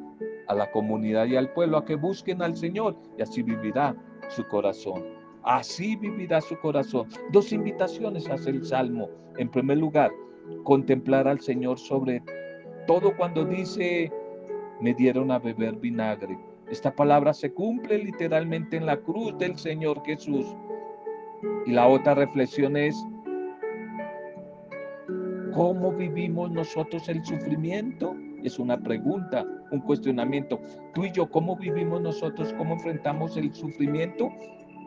a 0.48 0.54
la 0.54 0.70
comunidad 0.70 1.26
y 1.26 1.36
al 1.36 1.52
pueblo 1.54 1.78
a 1.78 1.86
que 1.86 1.96
busquen 1.96 2.44
al 2.44 2.56
Señor 2.56 2.96
y 3.18 3.24
así 3.24 3.42
vivirá 3.42 3.96
su 4.30 4.48
corazón. 4.48 5.04
Así 5.42 5.96
vivirá 5.96 6.40
su 6.40 6.56
corazón. 6.60 7.08
Dos 7.32 7.52
invitaciones 7.52 8.30
hace 8.30 8.52
el 8.52 8.66
Salmo. 8.66 9.10
En 9.38 9.50
primer 9.50 9.80
lugar, 9.80 10.12
contemplar 10.64 11.28
al 11.28 11.40
Señor 11.40 11.80
sobre 11.80 12.22
todo 12.86 13.16
cuando 13.18 13.46
dice, 13.46 14.12
me 14.80 14.94
dieron 14.94 15.32
a 15.32 15.40
beber 15.40 15.76
vinagre. 15.78 16.38
Esta 16.70 16.94
palabra 16.94 17.34
se 17.34 17.54
cumple 17.54 17.98
literalmente 17.98 18.76
en 18.76 18.86
la 18.86 18.98
cruz 18.98 19.38
del 19.38 19.58
Señor 19.58 20.04
Jesús. 20.06 20.46
Y 21.66 21.72
la 21.72 21.88
otra 21.88 22.14
reflexión 22.14 22.76
es, 22.76 22.96
¿cómo 25.54 25.94
vivimos 25.94 26.52
nosotros 26.52 27.08
el 27.08 27.24
sufrimiento? 27.24 28.16
Es 28.44 28.60
una 28.60 28.78
pregunta, 28.78 29.46
un 29.72 29.80
cuestionamiento. 29.80 30.60
Tú 30.94 31.06
y 31.06 31.12
yo, 31.14 31.30
¿cómo 31.30 31.56
vivimos 31.56 32.02
nosotros? 32.02 32.54
¿Cómo 32.58 32.74
enfrentamos 32.74 33.38
el 33.38 33.54
sufrimiento? 33.56 34.30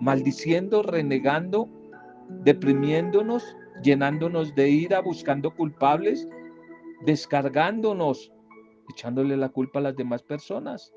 Maldiciendo, 0.03 0.83
renegando, 0.83 1.67
deprimiéndonos, 2.45 3.57
llenándonos 3.83 4.55
de 4.55 4.69
ira, 4.69 5.01
buscando 5.01 5.55
culpables, 5.55 6.29
descargándonos, 7.07 8.31
echándole 8.91 9.39
la 9.39 9.49
culpa 9.49 9.79
a 9.79 9.83
las 9.83 9.97
demás 9.97 10.23
personas 10.23 10.93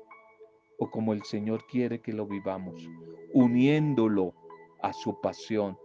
o 0.78 0.90
como 0.90 1.12
el 1.12 1.22
Señor 1.24 1.66
quiere 1.66 2.00
que 2.00 2.12
lo 2.12 2.26
vivamos, 2.26 2.88
uniéndolo 3.32 4.34
a 4.82 4.92
su 4.92 5.20
pasión, 5.20 5.78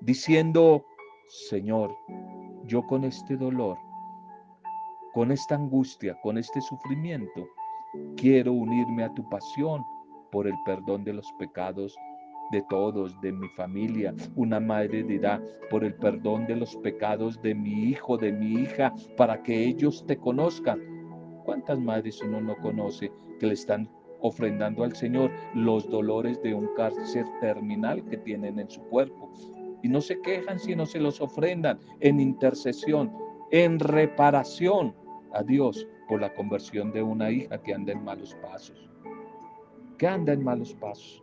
diciendo, 0.00 0.84
Señor, 1.28 1.94
yo 2.64 2.86
con 2.86 3.04
este 3.04 3.36
dolor 3.36 3.78
con 5.12 5.32
esta 5.32 5.56
angustia, 5.56 6.18
con 6.22 6.38
este 6.38 6.60
sufrimiento, 6.60 7.48
quiero 8.16 8.52
unirme 8.52 9.04
a 9.04 9.14
tu 9.14 9.28
pasión 9.28 9.82
por 10.30 10.46
el 10.46 10.54
perdón 10.64 11.04
de 11.04 11.14
los 11.14 11.32
pecados 11.38 11.96
de 12.52 12.62
todos, 12.68 13.20
de 13.20 13.32
mi 13.32 13.48
familia. 13.50 14.14
Una 14.36 14.60
madre 14.60 15.02
dirá, 15.02 15.42
por 15.70 15.84
el 15.84 15.94
perdón 15.94 16.46
de 16.46 16.56
los 16.56 16.76
pecados 16.76 17.40
de 17.42 17.54
mi 17.54 17.84
hijo, 17.84 18.16
de 18.16 18.32
mi 18.32 18.54
hija, 18.62 18.92
para 19.16 19.42
que 19.42 19.64
ellos 19.64 20.04
te 20.06 20.16
conozcan. 20.16 20.80
¿Cuántas 21.44 21.80
madres 21.80 22.20
uno 22.22 22.40
no 22.40 22.56
conoce 22.56 23.10
que 23.38 23.46
le 23.46 23.54
están 23.54 23.88
ofrendando 24.20 24.84
al 24.84 24.94
Señor 24.94 25.30
los 25.54 25.88
dolores 25.88 26.40
de 26.42 26.54
un 26.54 26.68
cáncer 26.76 27.24
terminal 27.40 28.04
que 28.04 28.18
tienen 28.18 28.58
en 28.58 28.70
su 28.70 28.80
cuerpo? 28.82 29.30
Y 29.82 29.88
no 29.88 30.00
se 30.00 30.20
quejan 30.20 30.58
si 30.58 30.76
no 30.76 30.86
se 30.86 31.00
los 31.00 31.20
ofrendan 31.20 31.78
en 32.00 32.20
intercesión, 32.20 33.12
en 33.50 33.78
reparación 33.78 34.94
a 35.32 35.42
Dios 35.42 35.86
por 36.08 36.20
la 36.20 36.32
conversión 36.34 36.92
de 36.92 37.02
una 37.02 37.30
hija 37.30 37.62
que 37.62 37.74
anda 37.74 37.92
en 37.92 38.04
malos 38.04 38.36
pasos. 38.42 38.90
Que 39.96 40.06
anda 40.06 40.32
en 40.32 40.44
malos 40.44 40.74
pasos 40.74 41.22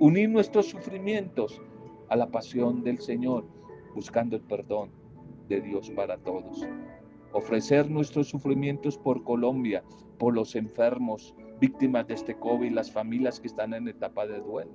unir 0.00 0.30
nuestros 0.30 0.66
sufrimientos 0.66 1.60
a 2.08 2.16
la 2.16 2.26
pasión 2.26 2.82
del 2.82 2.98
Señor, 2.98 3.44
buscando 3.94 4.34
el 4.34 4.42
perdón 4.42 4.90
de 5.46 5.60
Dios 5.60 5.90
para 5.90 6.16
todos. 6.16 6.66
Ofrecer 7.32 7.90
nuestros 7.90 8.28
sufrimientos 8.28 8.98
por 8.98 9.22
Colombia, 9.24 9.82
por 10.18 10.34
los 10.34 10.56
enfermos, 10.56 11.34
víctimas 11.60 12.06
de 12.06 12.14
este 12.14 12.38
COVID, 12.38 12.72
las 12.72 12.90
familias 12.90 13.40
que 13.40 13.48
están 13.48 13.74
en 13.74 13.88
etapa 13.88 14.26
de 14.26 14.40
duelo. 14.40 14.72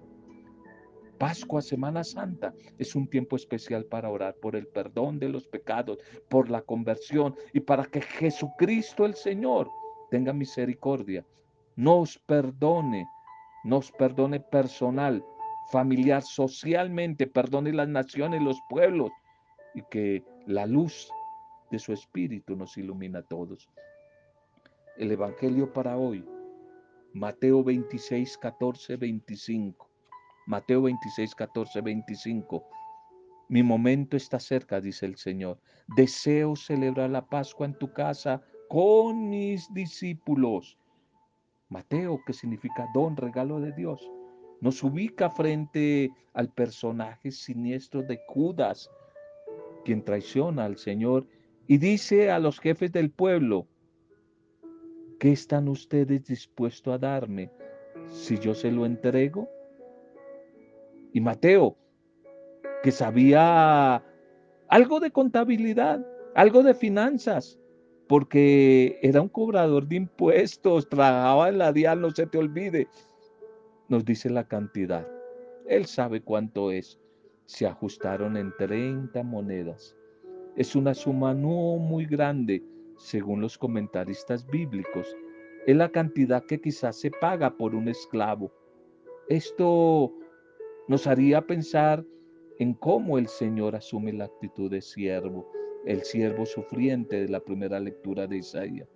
Pascua, 1.18 1.62
Semana 1.62 2.04
Santa, 2.04 2.54
es 2.78 2.96
un 2.96 3.08
tiempo 3.08 3.36
especial 3.36 3.86
para 3.86 4.10
orar 4.10 4.36
por 4.36 4.56
el 4.56 4.68
perdón 4.68 5.18
de 5.18 5.30
los 5.30 5.48
pecados, 5.48 5.98
por 6.30 6.50
la 6.50 6.62
conversión 6.62 7.36
y 7.54 7.62
para 7.62 7.86
que 7.86 8.02
Jesucristo 8.02 9.06
el 9.06 9.16
Señor 9.16 9.70
tenga 10.12 10.34
misericordia, 10.34 11.26
nos 11.76 12.18
perdone 12.20 13.08
nos 13.66 13.92
perdone 13.92 14.40
personal, 14.40 15.26
familiar, 15.72 16.22
socialmente, 16.22 17.26
perdone 17.26 17.74
las 17.74 17.88
naciones, 17.88 18.44
los 18.44 18.62
pueblos, 18.70 19.12
y 19.74 19.82
que 19.90 20.24
la 20.46 20.68
luz 20.68 21.10
de 21.72 21.80
su 21.80 21.94
espíritu 21.94 22.56
nos 22.56 22.78
ilumina 22.78 23.20
a 23.20 23.24
todos. 23.24 23.70
El 24.98 25.12
Evangelio 25.12 25.72
para 25.74 25.98
hoy, 25.98 26.26
Mateo 27.14 27.64
26, 27.64 28.38
14, 28.38 28.98
25. 28.98 29.90
Mateo 30.48 30.82
26, 30.84 31.34
14, 31.34 31.82
25. 31.82 32.64
Mi 33.48 33.64
momento 33.64 34.18
está 34.18 34.40
cerca, 34.40 34.82
dice 34.82 35.06
el 35.06 35.16
Señor. 35.18 35.60
Deseo 35.96 36.56
celebrar 36.56 37.10
la 37.10 37.26
Pascua 37.26 37.66
en 37.66 37.78
tu 37.78 37.94
casa 37.94 38.42
con 38.68 39.30
mis 39.30 39.74
discípulos. 39.74 40.78
Mateo, 41.70 42.20
que 42.26 42.34
significa 42.34 42.88
don, 42.94 43.16
regalo 43.16 43.60
de 43.60 43.72
Dios, 43.72 44.12
nos 44.62 44.84
ubica 44.84 45.30
frente 45.30 46.12
al 46.34 46.50
personaje 46.50 47.32
siniestro 47.32 48.04
de 48.04 48.20
Judas, 48.28 48.90
quien 49.84 50.04
traiciona 50.04 50.66
al 50.66 50.78
Señor 50.78 51.28
y 51.68 51.78
dice 51.78 52.30
a 52.32 52.40
los 52.40 52.60
jefes 52.60 52.92
del 52.92 53.10
pueblo, 53.10 53.68
¿qué 55.20 55.32
están 55.32 55.68
ustedes 55.68 56.26
dispuestos 56.26 56.94
a 56.94 56.98
darme 56.98 57.52
si 58.08 58.38
yo 58.38 58.54
se 58.54 58.72
lo 58.72 58.86
entrego? 58.86 59.50
Y 61.12 61.22
Mateo, 61.22 61.76
que 62.84 62.92
sabía 62.92 64.04
algo 64.68 65.00
de 65.00 65.12
contabilidad, 65.12 66.06
algo 66.36 66.62
de 66.62 66.76
finanzas, 66.76 67.60
porque 68.08 69.00
era 69.02 69.22
un 69.22 69.30
cobrador 69.30 69.88
de 69.88 69.96
impuestos, 69.96 70.88
trabajaba 70.88 71.50
en 71.50 71.58
la 71.58 71.74
dial, 71.74 72.02
no 72.02 72.12
se 72.12 72.28
te 72.28 72.38
olvide. 72.38 72.88
Nos 73.88 74.06
dice 74.06 74.30
la 74.30 74.48
cantidad. 74.48 75.08
Él 75.68 75.86
sabe 75.86 76.22
cuánto 76.22 76.72
es. 76.72 77.00
Se 77.46 77.66
ajustaron 77.66 78.38
en 78.38 78.54
30 78.58 79.24
monedas. 79.24 79.96
Es 80.56 80.76
una 80.76 80.94
suma 80.94 81.34
no 81.34 81.78
muy 81.78 82.06
grande, 82.06 82.64
según 82.98 83.42
los 83.42 83.58
comentaristas 83.58 84.46
bíblicos. 84.48 85.16
Es 85.66 85.76
la 85.76 85.90
cantidad 85.90 86.46
que 86.46 86.62
quizás 86.62 87.00
se 87.00 87.12
paga 87.12 87.58
por 87.58 87.76
un 87.76 87.88
esclavo. 87.90 88.52
Esto 89.28 90.14
nos 90.88 91.08
haría 91.08 91.42
pensar 91.42 92.06
en 92.60 92.74
cómo 92.74 93.18
el 93.18 93.28
Señor 93.28 93.76
asume 93.76 94.14
la 94.14 94.26
actitud 94.26 94.72
de 94.72 94.82
siervo 94.82 95.50
el 95.86 96.04
siervo 96.04 96.46
sufriente 96.46 97.22
de 97.22 97.30
la 97.30 97.40
primera 97.40 97.80
lectura 97.80 98.28
de 98.28 98.38
Isaías. 98.38 98.90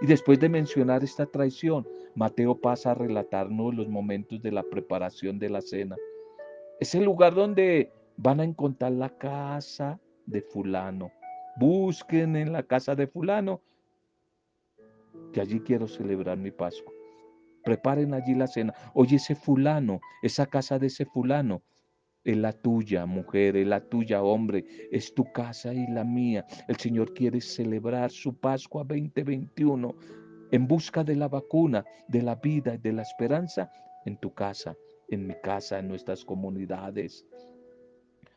Y 0.00 0.06
después 0.06 0.40
de 0.40 0.48
mencionar 0.48 1.04
esta 1.04 1.26
traición, 1.26 1.86
Mateo 2.14 2.60
pasa 2.60 2.90
a 2.90 2.94
relatarnos 2.94 3.74
los 3.74 3.88
momentos 3.88 4.42
de 4.42 4.50
la 4.50 4.62
preparación 4.62 5.38
de 5.38 5.50
la 5.50 5.60
cena. 5.60 5.96
Es 6.80 6.94
el 6.94 7.04
lugar 7.04 7.34
donde 7.34 7.92
van 8.16 8.40
a 8.40 8.44
encontrar 8.44 8.92
la 8.92 9.10
casa 9.16 10.00
de 10.26 10.42
fulano. 10.42 11.10
Busquen 11.56 12.36
en 12.36 12.52
la 12.52 12.62
casa 12.62 12.94
de 12.94 13.06
fulano, 13.06 13.60
que 15.32 15.40
allí 15.40 15.60
quiero 15.60 15.86
celebrar 15.86 16.38
mi 16.38 16.50
Pascua. 16.50 16.92
Preparen 17.64 18.12
allí 18.14 18.34
la 18.34 18.46
cena. 18.46 18.74
Oye, 18.94 19.16
ese 19.16 19.34
fulano, 19.34 20.00
esa 20.22 20.46
casa 20.46 20.78
de 20.78 20.88
ese 20.88 21.06
fulano, 21.06 21.62
es 22.24 22.36
la 22.36 22.52
tuya, 22.52 23.04
mujer, 23.06 23.56
es 23.56 23.66
la 23.66 23.80
tuya, 23.80 24.22
hombre, 24.22 24.64
es 24.90 25.14
tu 25.14 25.30
casa 25.32 25.74
y 25.74 25.86
la 25.88 26.04
mía. 26.04 26.46
El 26.68 26.76
Señor 26.76 27.12
quiere 27.12 27.40
celebrar 27.40 28.10
su 28.10 28.34
Pascua 28.34 28.82
2021 28.84 29.94
en 30.50 30.66
busca 30.66 31.04
de 31.04 31.16
la 31.16 31.28
vacuna, 31.28 31.84
de 32.08 32.22
la 32.22 32.36
vida 32.36 32.74
y 32.74 32.78
de 32.78 32.92
la 32.92 33.02
esperanza 33.02 33.70
en 34.06 34.16
tu 34.16 34.32
casa, 34.32 34.76
en 35.08 35.26
mi 35.26 35.34
casa, 35.42 35.78
en 35.78 35.88
nuestras 35.88 36.24
comunidades. 36.24 37.26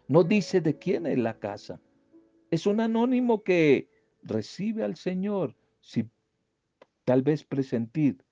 No 0.08 0.24
dice 0.24 0.62
de 0.62 0.78
quién 0.78 1.06
es 1.06 1.18
la 1.18 1.38
casa. 1.38 1.80
Es 2.50 2.66
un 2.66 2.80
anónimo 2.80 3.44
que 3.44 3.90
recibe 4.24 4.84
al 4.84 4.96
Señor 4.96 5.56
si 5.82 6.10
tal 7.04 7.22
vez 7.22 7.44
presentir 7.44 8.24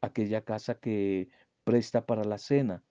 aquella 0.00 0.42
casa 0.42 0.74
que 0.74 1.28
presta 1.64 2.04
para 2.04 2.24
la 2.24 2.38
cena 2.38 2.82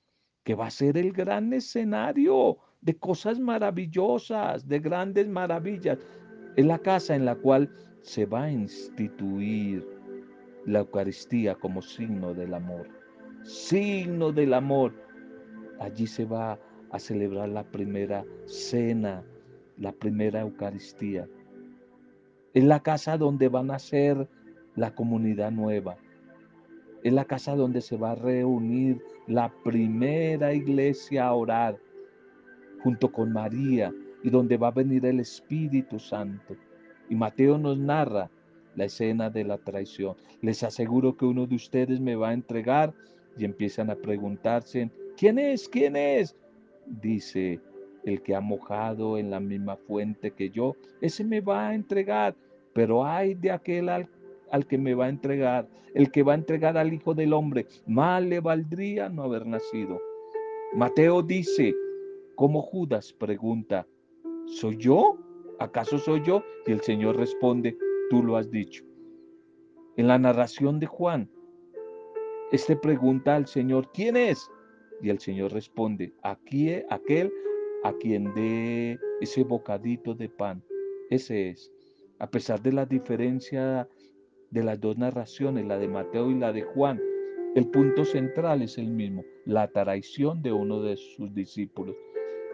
que 0.43 0.55
va 0.55 0.67
a 0.67 0.71
ser 0.71 0.97
el 0.97 1.11
gran 1.11 1.53
escenario 1.53 2.57
de 2.81 2.97
cosas 2.97 3.39
maravillosas, 3.39 4.67
de 4.67 4.79
grandes 4.79 5.27
maravillas. 5.27 5.99
Es 6.55 6.65
la 6.65 6.79
casa 6.79 7.15
en 7.15 7.25
la 7.25 7.35
cual 7.35 7.69
se 8.01 8.25
va 8.25 8.43
a 8.43 8.51
instituir 8.51 9.87
la 10.65 10.79
Eucaristía 10.79 11.55
como 11.55 11.81
signo 11.81 12.33
del 12.33 12.53
amor. 12.53 12.87
Signo 13.43 14.31
del 14.31 14.53
amor. 14.53 14.93
Allí 15.79 16.07
se 16.07 16.25
va 16.25 16.53
a 16.53 16.59
celebrar 16.99 17.49
la 17.49 17.63
primera 17.63 18.25
cena, 18.45 19.23
la 19.77 19.91
primera 19.91 20.41
Eucaristía. 20.41 21.27
Es 22.53 22.63
la 22.63 22.81
casa 22.81 23.17
donde 23.17 23.47
van 23.47 23.71
a 23.71 23.79
ser 23.79 24.27
la 24.75 24.93
comunidad 24.93 25.51
nueva. 25.51 25.97
Es 27.03 27.13
la 27.13 27.25
casa 27.25 27.55
donde 27.55 27.81
se 27.81 27.97
va 27.97 28.11
a 28.11 28.15
reunir 28.15 29.01
la 29.27 29.51
primera 29.63 30.53
iglesia 30.53 31.27
a 31.27 31.33
orar 31.33 31.77
junto 32.83 33.11
con 33.11 33.31
María 33.31 33.93
y 34.23 34.29
donde 34.29 34.57
va 34.57 34.67
a 34.67 34.71
venir 34.71 35.05
el 35.05 35.19
Espíritu 35.19 35.99
Santo. 35.99 36.55
Y 37.09 37.15
Mateo 37.15 37.57
nos 37.57 37.77
narra 37.77 38.29
la 38.75 38.85
escena 38.85 39.29
de 39.29 39.43
la 39.43 39.57
traición. 39.57 40.15
Les 40.41 40.63
aseguro 40.63 41.15
que 41.15 41.25
uno 41.25 41.45
de 41.45 41.55
ustedes 41.55 41.99
me 41.99 42.15
va 42.15 42.29
a 42.29 42.33
entregar 42.33 42.93
y 43.37 43.45
empiezan 43.45 43.89
a 43.89 43.95
preguntarse, 43.95 44.89
¿quién 45.17 45.39
es? 45.39 45.67
¿quién 45.67 45.95
es? 45.95 46.35
Dice 47.01 47.59
el 48.03 48.21
que 48.21 48.35
ha 48.35 48.41
mojado 48.41 49.17
en 49.17 49.29
la 49.29 49.39
misma 49.39 49.77
fuente 49.77 50.31
que 50.31 50.49
yo, 50.49 50.75
ese 51.01 51.23
me 51.23 51.39
va 51.39 51.69
a 51.69 51.75
entregar, 51.75 52.35
pero 52.73 53.05
hay 53.05 53.35
de 53.35 53.51
aquel 53.51 53.89
al 53.89 54.09
al 54.51 54.67
que 54.67 54.77
me 54.77 54.93
va 54.93 55.05
a 55.05 55.09
entregar, 55.09 55.67
el 55.93 56.11
que 56.11 56.23
va 56.23 56.33
a 56.33 56.35
entregar 56.35 56.77
al 56.77 56.93
Hijo 56.93 57.13
del 57.13 57.33
Hombre. 57.33 57.65
Mal 57.87 58.29
le 58.29 58.39
valdría 58.39 59.09
no 59.09 59.23
haber 59.23 59.45
nacido. 59.47 59.99
Mateo 60.73 61.21
dice, 61.21 61.73
como 62.35 62.61
Judas 62.61 63.13
pregunta, 63.13 63.87
¿soy 64.45 64.77
yo? 64.77 65.17
¿Acaso 65.59 65.97
soy 65.97 66.21
yo? 66.23 66.43
Y 66.65 66.71
el 66.71 66.81
Señor 66.81 67.17
responde, 67.17 67.77
tú 68.09 68.23
lo 68.23 68.37
has 68.37 68.51
dicho. 68.51 68.83
En 69.97 70.07
la 70.07 70.17
narración 70.17 70.79
de 70.79 70.87
Juan, 70.87 71.29
este 72.51 72.75
pregunta 72.75 73.35
al 73.35 73.47
Señor, 73.47 73.89
¿quién 73.93 74.17
es? 74.17 74.49
Y 75.01 75.09
el 75.09 75.19
Señor 75.19 75.51
responde, 75.53 76.13
aquí 76.21 76.71
aquel 76.89 77.31
a 77.83 77.93
quien 77.93 78.33
dé 78.33 78.99
ese 79.19 79.43
bocadito 79.43 80.13
de 80.13 80.29
pan. 80.29 80.63
Ese 81.09 81.49
es. 81.49 81.71
A 82.19 82.29
pesar 82.29 82.61
de 82.61 82.71
la 82.71 82.85
diferencia 82.85 83.87
de 84.51 84.63
las 84.63 84.79
dos 84.79 84.97
narraciones, 84.97 85.65
la 85.65 85.79
de 85.79 85.87
Mateo 85.87 86.29
y 86.29 86.35
la 86.35 86.53
de 86.53 86.61
Juan, 86.61 87.01
el 87.55 87.67
punto 87.67 88.05
central 88.05 88.61
es 88.61 88.77
el 88.77 88.87
mismo, 88.87 89.23
la 89.45 89.67
traición 89.67 90.41
de 90.41 90.53
uno 90.53 90.81
de 90.81 90.95
sus 90.95 91.33
discípulos. 91.33 91.95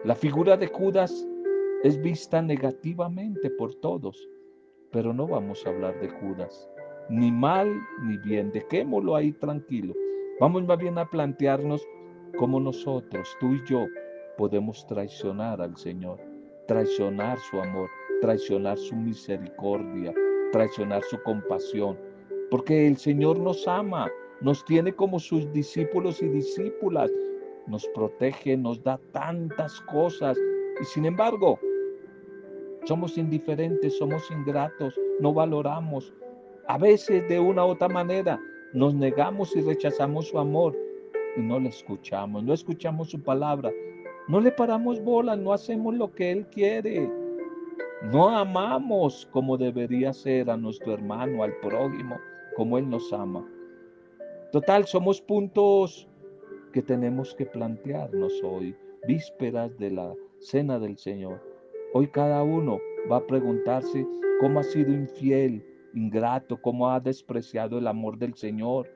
La 0.04 0.14
figura 0.14 0.56
de 0.56 0.66
Judas 0.68 1.26
es 1.82 2.00
vista 2.00 2.42
negativamente 2.42 3.50
por 3.50 3.74
todos. 3.76 4.28
Pero 4.90 5.12
no 5.12 5.26
vamos 5.26 5.66
a 5.66 5.70
hablar 5.70 6.00
de 6.00 6.08
Judas, 6.08 6.68
ni 7.10 7.30
mal 7.30 7.70
ni 8.04 8.16
bien, 8.18 8.50
dejémoslo 8.52 9.14
ahí 9.14 9.32
tranquilo. 9.32 9.94
Vamos 10.40 10.64
más 10.64 10.78
bien 10.78 10.96
a 10.98 11.10
plantearnos 11.10 11.86
cómo 12.36 12.60
nosotros, 12.60 13.28
tú 13.40 13.54
y 13.54 13.64
yo, 13.66 13.86
podemos 14.36 14.86
traicionar 14.86 15.60
al 15.60 15.76
Señor, 15.76 16.18
traicionar 16.66 17.38
su 17.38 17.60
amor, 17.60 17.88
traicionar 18.20 18.78
su 18.78 18.94
misericordia, 18.94 20.14
traicionar 20.52 21.02
su 21.04 21.20
compasión, 21.22 21.98
porque 22.50 22.86
el 22.86 22.96
Señor 22.96 23.38
nos 23.38 23.66
ama, 23.66 24.08
nos 24.40 24.64
tiene 24.64 24.92
como 24.92 25.18
sus 25.18 25.50
discípulos 25.52 26.22
y 26.22 26.28
discípulas, 26.28 27.10
nos 27.66 27.86
protege, 27.88 28.56
nos 28.56 28.82
da 28.82 28.98
tantas 29.12 29.80
cosas. 29.82 30.38
Y 30.80 30.84
sin 30.84 31.04
embargo 31.04 31.58
somos 32.84 33.18
indiferentes, 33.18 33.98
somos 33.98 34.30
ingratos, 34.30 34.98
no 35.20 35.34
valoramos. 35.34 36.14
A 36.68 36.78
veces 36.78 37.28
de 37.28 37.38
una 37.38 37.66
u 37.66 37.70
otra 37.70 37.88
manera 37.88 38.40
nos 38.72 38.94
negamos 38.94 39.54
y 39.56 39.60
rechazamos 39.60 40.28
su 40.28 40.38
amor 40.38 40.76
y 41.36 41.40
no 41.40 41.60
le 41.60 41.68
escuchamos, 41.68 42.42
no 42.42 42.52
escuchamos 42.52 43.10
su 43.10 43.22
palabra, 43.22 43.70
no 44.28 44.40
le 44.40 44.50
paramos 44.50 45.02
bola, 45.02 45.36
no 45.36 45.52
hacemos 45.52 45.94
lo 45.94 46.12
que 46.12 46.30
Él 46.30 46.46
quiere. 46.46 47.10
No 48.12 48.28
amamos 48.28 49.26
como 49.32 49.56
debería 49.56 50.12
ser 50.12 50.50
a 50.50 50.56
nuestro 50.56 50.94
hermano, 50.94 51.42
al 51.42 51.54
prójimo, 51.56 52.16
como 52.56 52.78
Él 52.78 52.88
nos 52.88 53.12
ama. 53.12 53.44
Total, 54.52 54.86
somos 54.86 55.20
puntos 55.20 56.08
que 56.72 56.82
tenemos 56.82 57.34
que 57.34 57.46
plantearnos 57.46 58.40
hoy, 58.44 58.76
vísperas 59.06 59.76
de 59.78 59.90
la 59.90 60.14
cena 60.38 60.78
del 60.78 60.96
Señor. 60.96 61.42
Hoy 61.92 62.06
cada 62.08 62.42
uno 62.42 62.78
va 63.10 63.16
a 63.16 63.26
preguntarse 63.26 64.06
cómo 64.40 64.60
ha 64.60 64.62
sido 64.62 64.92
infiel, 64.92 65.64
ingrato, 65.94 66.60
cómo 66.60 66.90
ha 66.90 67.00
despreciado 67.00 67.78
el 67.78 67.86
amor 67.86 68.18
del 68.18 68.34
Señor, 68.34 68.88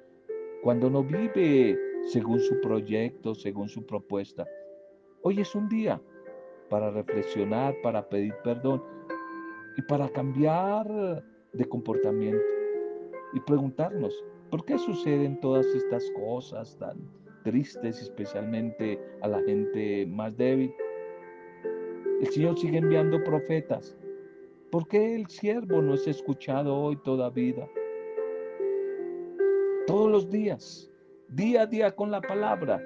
cuando 0.63 0.91
no 0.91 1.03
vive 1.03 1.77
según 2.05 2.41
su 2.41 2.61
proyecto, 2.61 3.35
según 3.35 3.69
su 3.69 3.85
propuesta. 3.87 4.47
Hoy 5.23 5.41
es 5.41 5.55
un 5.55 5.69
día 5.69 6.01
para 6.69 6.91
reflexionar, 6.91 7.75
para 7.83 8.09
pedir 8.09 8.35
perdón 8.43 8.83
y 9.77 9.83
para 9.83 10.09
cambiar 10.09 10.87
de 11.53 11.65
comportamiento 11.69 12.43
y 13.35 13.41
preguntarnos, 13.41 14.25
¿por 14.51 14.65
qué 14.65 14.79
suceden 14.79 15.41
todas 15.41 15.67
estas 15.67 16.11
cosas 16.13 16.77
tan 16.79 16.99
tristes, 17.45 18.01
especialmente 18.03 19.01
a 19.23 19.29
la 19.29 19.41
gente 19.43 20.07
más 20.07 20.37
débil? 20.37 20.75
El 22.21 22.29
Señor 22.29 22.59
sigue 22.59 22.79
enviando 22.79 23.23
profetas. 23.25 23.97
¿Por 24.71 24.87
qué 24.89 25.15
el 25.15 25.27
siervo 25.27 25.83
no 25.83 25.95
es 25.95 26.07
escuchado 26.07 26.75
hoy 26.75 26.97
todavía? 27.05 27.69
Todos 29.87 30.11
los 30.11 30.31
días, 30.31 30.92
día 31.35 31.63
a 31.63 31.67
día 31.67 31.95
con 31.97 32.11
la 32.11 32.21
palabra, 32.21 32.83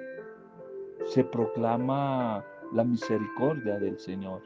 se 1.05 1.23
proclama 1.23 2.45
la 2.73 2.83
misericordia 2.83 3.77
del 3.77 3.99
Señor. 3.99 4.41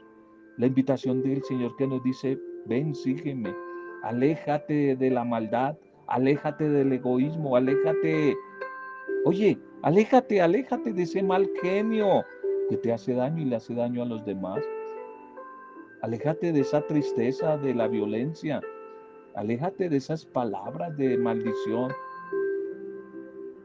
La 0.58 0.66
invitación 0.66 1.22
del 1.22 1.42
Señor 1.44 1.76
que 1.76 1.86
nos 1.86 2.02
dice, 2.02 2.38
ven, 2.66 2.94
sígueme, 2.94 3.54
aléjate 4.02 4.96
de 4.96 5.10
la 5.10 5.24
maldad, 5.24 5.76
aléjate 6.08 6.68
del 6.68 6.92
egoísmo, 6.92 7.56
aléjate. 7.56 8.36
Oye, 9.24 9.58
aléjate, 9.82 10.40
aléjate 10.40 10.92
de 10.92 11.02
ese 11.02 11.22
mal 11.22 11.48
genio 11.62 12.24
que 12.68 12.76
te 12.76 12.92
hace 12.92 13.14
daño 13.14 13.42
y 13.42 13.44
le 13.46 13.56
hace 13.56 13.74
daño 13.74 14.02
a 14.02 14.06
los 14.06 14.24
demás. 14.24 14.60
Aléjate 16.02 16.52
de 16.52 16.60
esa 16.60 16.80
tristeza, 16.82 17.56
de 17.56 17.74
la 17.74 17.86
violencia. 17.86 18.60
Aléjate 19.36 19.88
de 19.88 19.96
esas 19.96 20.26
palabras 20.26 20.96
de 20.96 21.16
maldición. 21.16 21.92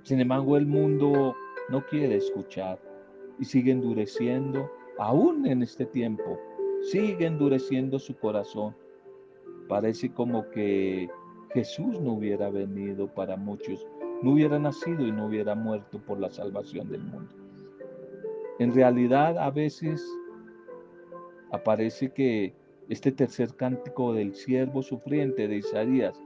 Sin 0.07 0.21
embargo, 0.21 0.55
el 0.55 0.65
mundo 0.65 1.35
no 1.67 1.85
quiere 1.85 2.15
escuchar 2.15 2.79
y 3.39 3.43
sigue 3.43 3.73
endureciendo, 3.73 4.71
aún 4.99 5.45
en 5.45 5.61
este 5.61 5.85
tiempo, 5.85 6.39
sigue 6.79 7.25
endureciendo 7.25 7.99
su 7.99 8.15
corazón. 8.15 8.73
Parece 9.67 10.13
como 10.13 10.49
que 10.51 11.09
Jesús 11.53 11.99
no 11.99 12.13
hubiera 12.13 12.49
venido 12.49 13.13
para 13.13 13.35
muchos, 13.35 13.85
no 14.23 14.31
hubiera 14.31 14.57
nacido 14.57 15.05
y 15.05 15.11
no 15.11 15.25
hubiera 15.25 15.55
muerto 15.55 15.99
por 15.99 16.21
la 16.21 16.29
salvación 16.29 16.87
del 16.87 17.03
mundo. 17.03 17.33
En 18.59 18.73
realidad, 18.73 19.37
a 19.37 19.51
veces 19.51 20.01
aparece 21.51 22.13
que 22.13 22.55
este 22.87 23.11
tercer 23.11 23.53
cántico 23.57 24.13
del 24.13 24.33
siervo 24.33 24.81
sufriente 24.83 25.49
de 25.49 25.57
Isaías 25.57 26.17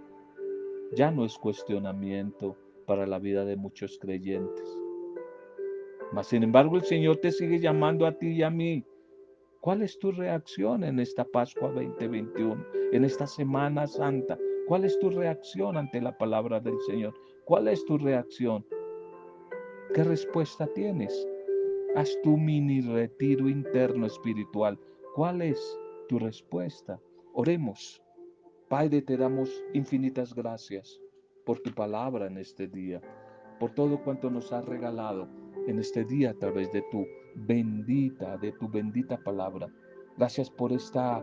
ya 0.96 1.10
no 1.10 1.26
es 1.26 1.36
cuestionamiento 1.36 2.56
para 2.82 3.06
la 3.06 3.20
vida 3.20 3.46
de 3.46 3.56
muchos 3.56 3.98
creyentes. 4.00 4.78
Mas 6.12 6.28
sin 6.28 6.44
embargo 6.44 6.76
el 6.76 6.84
Señor 6.84 7.17
te 7.17 7.32
sigue 7.32 7.60
llamando 7.60 8.06
a 8.06 8.17
ti 8.17 8.30
y 8.30 8.44
a 8.44 8.50
mí. 8.50 8.86
¿Cuál 9.62 9.84
es 9.84 9.98
tu 10.00 10.12
reacción 10.12 10.84
en 10.84 11.00
esta 11.00 11.24
Pascua 11.24 11.70
2021, 11.72 12.65
en 12.91 13.06
esta 13.06 13.28
Semana 13.28 13.88
Santa? 13.88 14.38
¿Cuál 14.67 14.86
es 14.86 14.98
tu 15.00 15.10
reacción 15.10 15.78
ante 15.78 16.02
la 16.02 16.17
palabra 16.17 16.60
del 16.60 16.80
Señor? 16.82 17.13
¿Cuál 17.46 17.67
es 17.67 17.86
tu 17.86 17.98
reacción? 17.98 18.65
¿Qué 19.94 20.04
respuesta 20.04 20.67
tienes? 20.74 21.28
Haz 21.96 22.17
tu 22.24 22.38
mini 22.38 22.82
retiro 22.82 23.50
interno 23.50 24.06
espiritual 24.06 24.80
¿Cuál 25.13 25.41
es 25.41 25.78
tu 26.08 26.20
respuesta? 26.20 26.98
Oremos. 27.34 28.02
Padre, 28.70 29.02
te 29.02 29.17
damos 29.17 29.50
infinitas 29.74 30.34
gracias 30.34 31.02
por 31.52 31.60
tu 31.60 31.72
palabra 31.72 32.28
en 32.28 32.38
este 32.38 32.66
día, 32.66 33.02
por 33.60 33.72
todo 33.72 34.02
cuanto 34.02 34.30
nos 34.30 34.54
has 34.54 34.64
regalado 34.64 35.28
en 35.68 35.80
este 35.80 36.06
día 36.06 36.30
a 36.30 36.34
través 36.34 36.72
de 36.72 36.82
tu 36.90 37.06
bendita, 37.36 38.38
de 38.38 38.54
tu 38.54 38.70
bendita 38.70 39.18
palabra. 39.18 39.68
Gracias 40.18 40.50
por 40.50 40.72
esta 40.72 41.22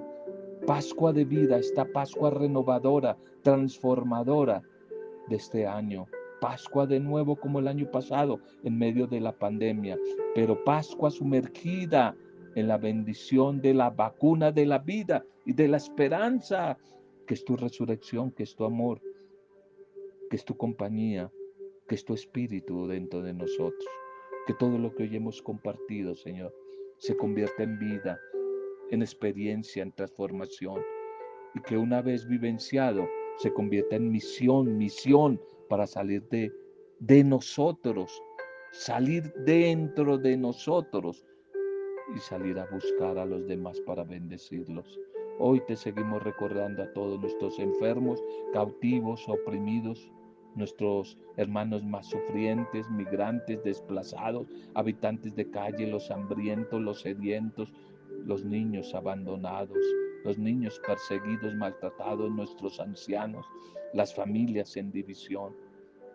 Pascua 0.67 1.15
de 1.15 1.25
vida, 1.25 1.57
esta 1.57 1.87
Pascua 1.87 2.29
renovadora, 2.29 3.17
transformadora 3.41 4.63
de 5.31 5.37
este 5.37 5.67
año. 5.67 6.05
Pascua 6.43 6.87
de 6.87 7.01
nuevo 7.01 7.35
como 7.35 7.61
el 7.61 7.67
año 7.67 7.91
pasado 7.91 8.39
en 8.65 8.77
medio 8.77 9.07
de 9.07 9.21
la 9.21 9.33
pandemia, 9.33 9.97
pero 10.35 10.63
Pascua 10.63 11.11
sumergida 11.11 12.15
en 12.55 12.69
la 12.69 12.77
bendición 12.77 13.63
de 13.63 13.73
la 13.73 13.89
vacuna 13.89 14.53
de 14.53 14.67
la 14.67 14.79
vida 14.79 15.25
y 15.47 15.55
de 15.55 15.69
la 15.69 15.79
esperanza, 15.79 16.77
que 17.27 17.33
es 17.33 17.43
tu 17.47 17.57
resurrección, 17.57 18.31
que 18.31 18.43
es 18.43 18.55
tu 18.55 18.67
amor, 18.67 19.01
que 20.29 20.37
es 20.37 20.45
tu 20.45 20.57
compañía, 20.57 21.33
que 21.89 21.95
es 21.95 22.05
tu 22.05 22.15
espíritu 22.15 22.87
dentro 22.87 23.23
de 23.23 23.35
nosotros. 23.35 23.85
Que 24.47 24.55
todo 24.55 24.79
lo 24.79 24.95
que 24.95 25.05
hoy 25.05 25.17
hemos 25.17 25.43
compartido, 25.43 26.15
Señor, 26.15 26.55
se 26.99 27.17
convierta 27.17 27.63
en 27.63 27.79
vida, 27.79 28.19
en 28.91 29.03
experiencia, 29.03 29.83
en 29.83 29.93
transformación. 29.93 30.83
Y 31.55 31.61
que 31.63 31.77
una 31.77 32.03
vez 32.03 32.27
vivenciado, 32.27 33.09
se 33.39 33.53
convierta 33.53 33.97
en 33.97 34.11
misión, 34.11 34.77
misión 34.77 35.41
para 35.69 35.87
salir 35.87 36.23
de, 36.29 36.53
de 36.99 37.25
nosotros, 37.25 38.23
salir 38.73 39.33
dentro 39.45 40.19
de 40.19 40.37
nosotros 40.37 41.25
y 42.15 42.19
salir 42.19 42.59
a 42.59 42.67
buscar 42.67 43.19
a 43.19 43.25
los 43.25 43.47
demás 43.47 43.81
para 43.83 44.05
bendecirlos. 44.05 44.99
Hoy 45.39 45.61
te 45.67 45.77
seguimos 45.77 46.23
recordando 46.23 46.83
a 46.83 46.93
todos 46.95 47.21
nuestros 47.21 47.59
enfermos, 47.61 48.21
cautivos, 48.53 49.25
oprimidos, 49.29 50.11
nuestros 50.55 51.19
hermanos 51.37 51.85
más 51.85 52.07
sufrientes, 52.07 52.89
migrantes, 52.91 53.63
desplazados, 53.63 54.47
habitantes 54.75 55.35
de 55.35 55.51
calle, 55.51 55.87
los 55.87 56.11
hambrientos, 56.11 56.81
los 56.81 57.01
sedientos, 57.01 57.73
los 58.25 58.45
niños 58.45 58.95
abandonados, 58.95 59.79
los 60.25 60.39
niños 60.39 60.81
perseguidos, 60.87 61.55
maltratados, 61.55 62.31
nuestros 62.31 62.81
ancianos, 62.81 63.47
las 63.95 64.15
familias 64.15 64.77
en 64.77 64.91
división, 64.91 65.55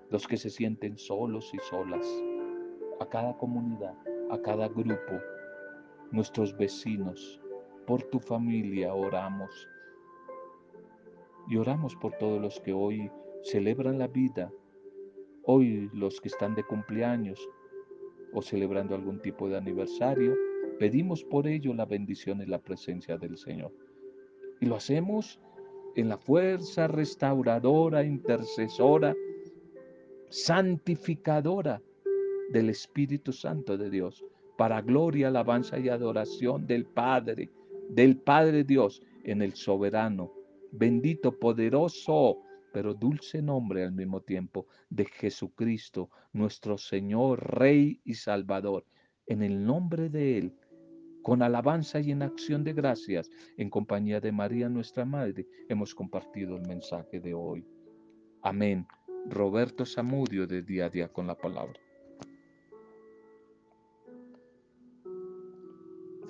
los 0.09 0.27
que 0.27 0.37
se 0.37 0.49
sienten 0.49 0.97
solos 0.97 1.51
y 1.53 1.59
solas, 1.69 2.05
a 2.99 3.05
cada 3.05 3.35
comunidad, 3.37 3.95
a 4.29 4.37
cada 4.41 4.67
grupo, 4.67 5.19
nuestros 6.11 6.55
vecinos, 6.57 7.39
por 7.87 8.03
tu 8.03 8.19
familia 8.19 8.93
oramos. 8.93 9.67
Y 11.49 11.57
oramos 11.57 11.95
por 11.95 12.13
todos 12.13 12.41
los 12.41 12.59
que 12.61 12.71
hoy 12.71 13.11
celebran 13.43 13.99
la 13.99 14.07
vida, 14.07 14.51
hoy 15.43 15.89
los 15.93 16.19
que 16.19 16.29
están 16.29 16.55
de 16.55 16.63
cumpleaños 16.63 17.47
o 18.33 18.41
celebrando 18.41 18.95
algún 18.95 19.21
tipo 19.21 19.47
de 19.47 19.57
aniversario, 19.57 20.35
pedimos 20.79 21.23
por 21.23 21.47
ello 21.47 21.73
la 21.73 21.85
bendición 21.85 22.41
y 22.41 22.45
la 22.45 22.59
presencia 22.59 23.17
del 23.17 23.37
Señor. 23.37 23.71
Y 24.59 24.65
lo 24.65 24.75
hacemos 24.75 25.39
en 25.95 26.09
la 26.09 26.17
fuerza 26.17 26.87
restauradora, 26.87 28.03
intercesora, 28.03 29.15
santificadora 30.29 31.81
del 32.49 32.69
Espíritu 32.69 33.31
Santo 33.31 33.77
de 33.77 33.89
Dios 33.89 34.25
para 34.57 34.81
gloria, 34.81 35.27
alabanza 35.27 35.77
y 35.77 35.89
adoración 35.89 36.65
del 36.65 36.85
Padre, 36.85 37.51
del 37.89 38.17
Padre 38.17 38.63
Dios 38.63 39.03
en 39.23 39.41
el 39.41 39.53
soberano 39.53 40.31
bendito, 40.73 41.31
poderoso, 41.31 42.39
pero 42.73 42.93
dulce 42.93 43.41
nombre 43.41 43.83
al 43.83 43.93
mismo 43.93 44.21
tiempo 44.21 44.67
de 44.89 45.05
Jesucristo, 45.05 46.09
nuestro 46.33 46.77
Señor, 46.77 47.59
Rey 47.59 48.01
y 48.03 48.15
Salvador. 48.15 48.85
En 49.27 49.43
el 49.43 49.63
nombre 49.63 50.09
de 50.09 50.39
Él, 50.39 50.55
con 51.21 51.41
alabanza 51.41 52.01
y 52.01 52.11
en 52.11 52.23
acción 52.23 52.63
de 52.63 52.73
gracias, 52.73 53.29
en 53.57 53.69
compañía 53.69 54.19
de 54.19 54.31
María, 54.31 54.67
nuestra 54.67 55.05
Madre, 55.05 55.47
hemos 55.69 55.95
compartido 55.95 56.57
el 56.57 56.67
mensaje 56.67 57.19
de 57.21 57.33
hoy. 57.33 57.65
Amén. 58.41 58.85
Roberto 59.29 59.85
Zamudio 59.85 60.45
de 60.45 60.63
Día 60.63 60.87
a 60.87 60.89
Día 60.89 61.07
con 61.07 61.27
la 61.27 61.37
Palabra. 61.37 61.79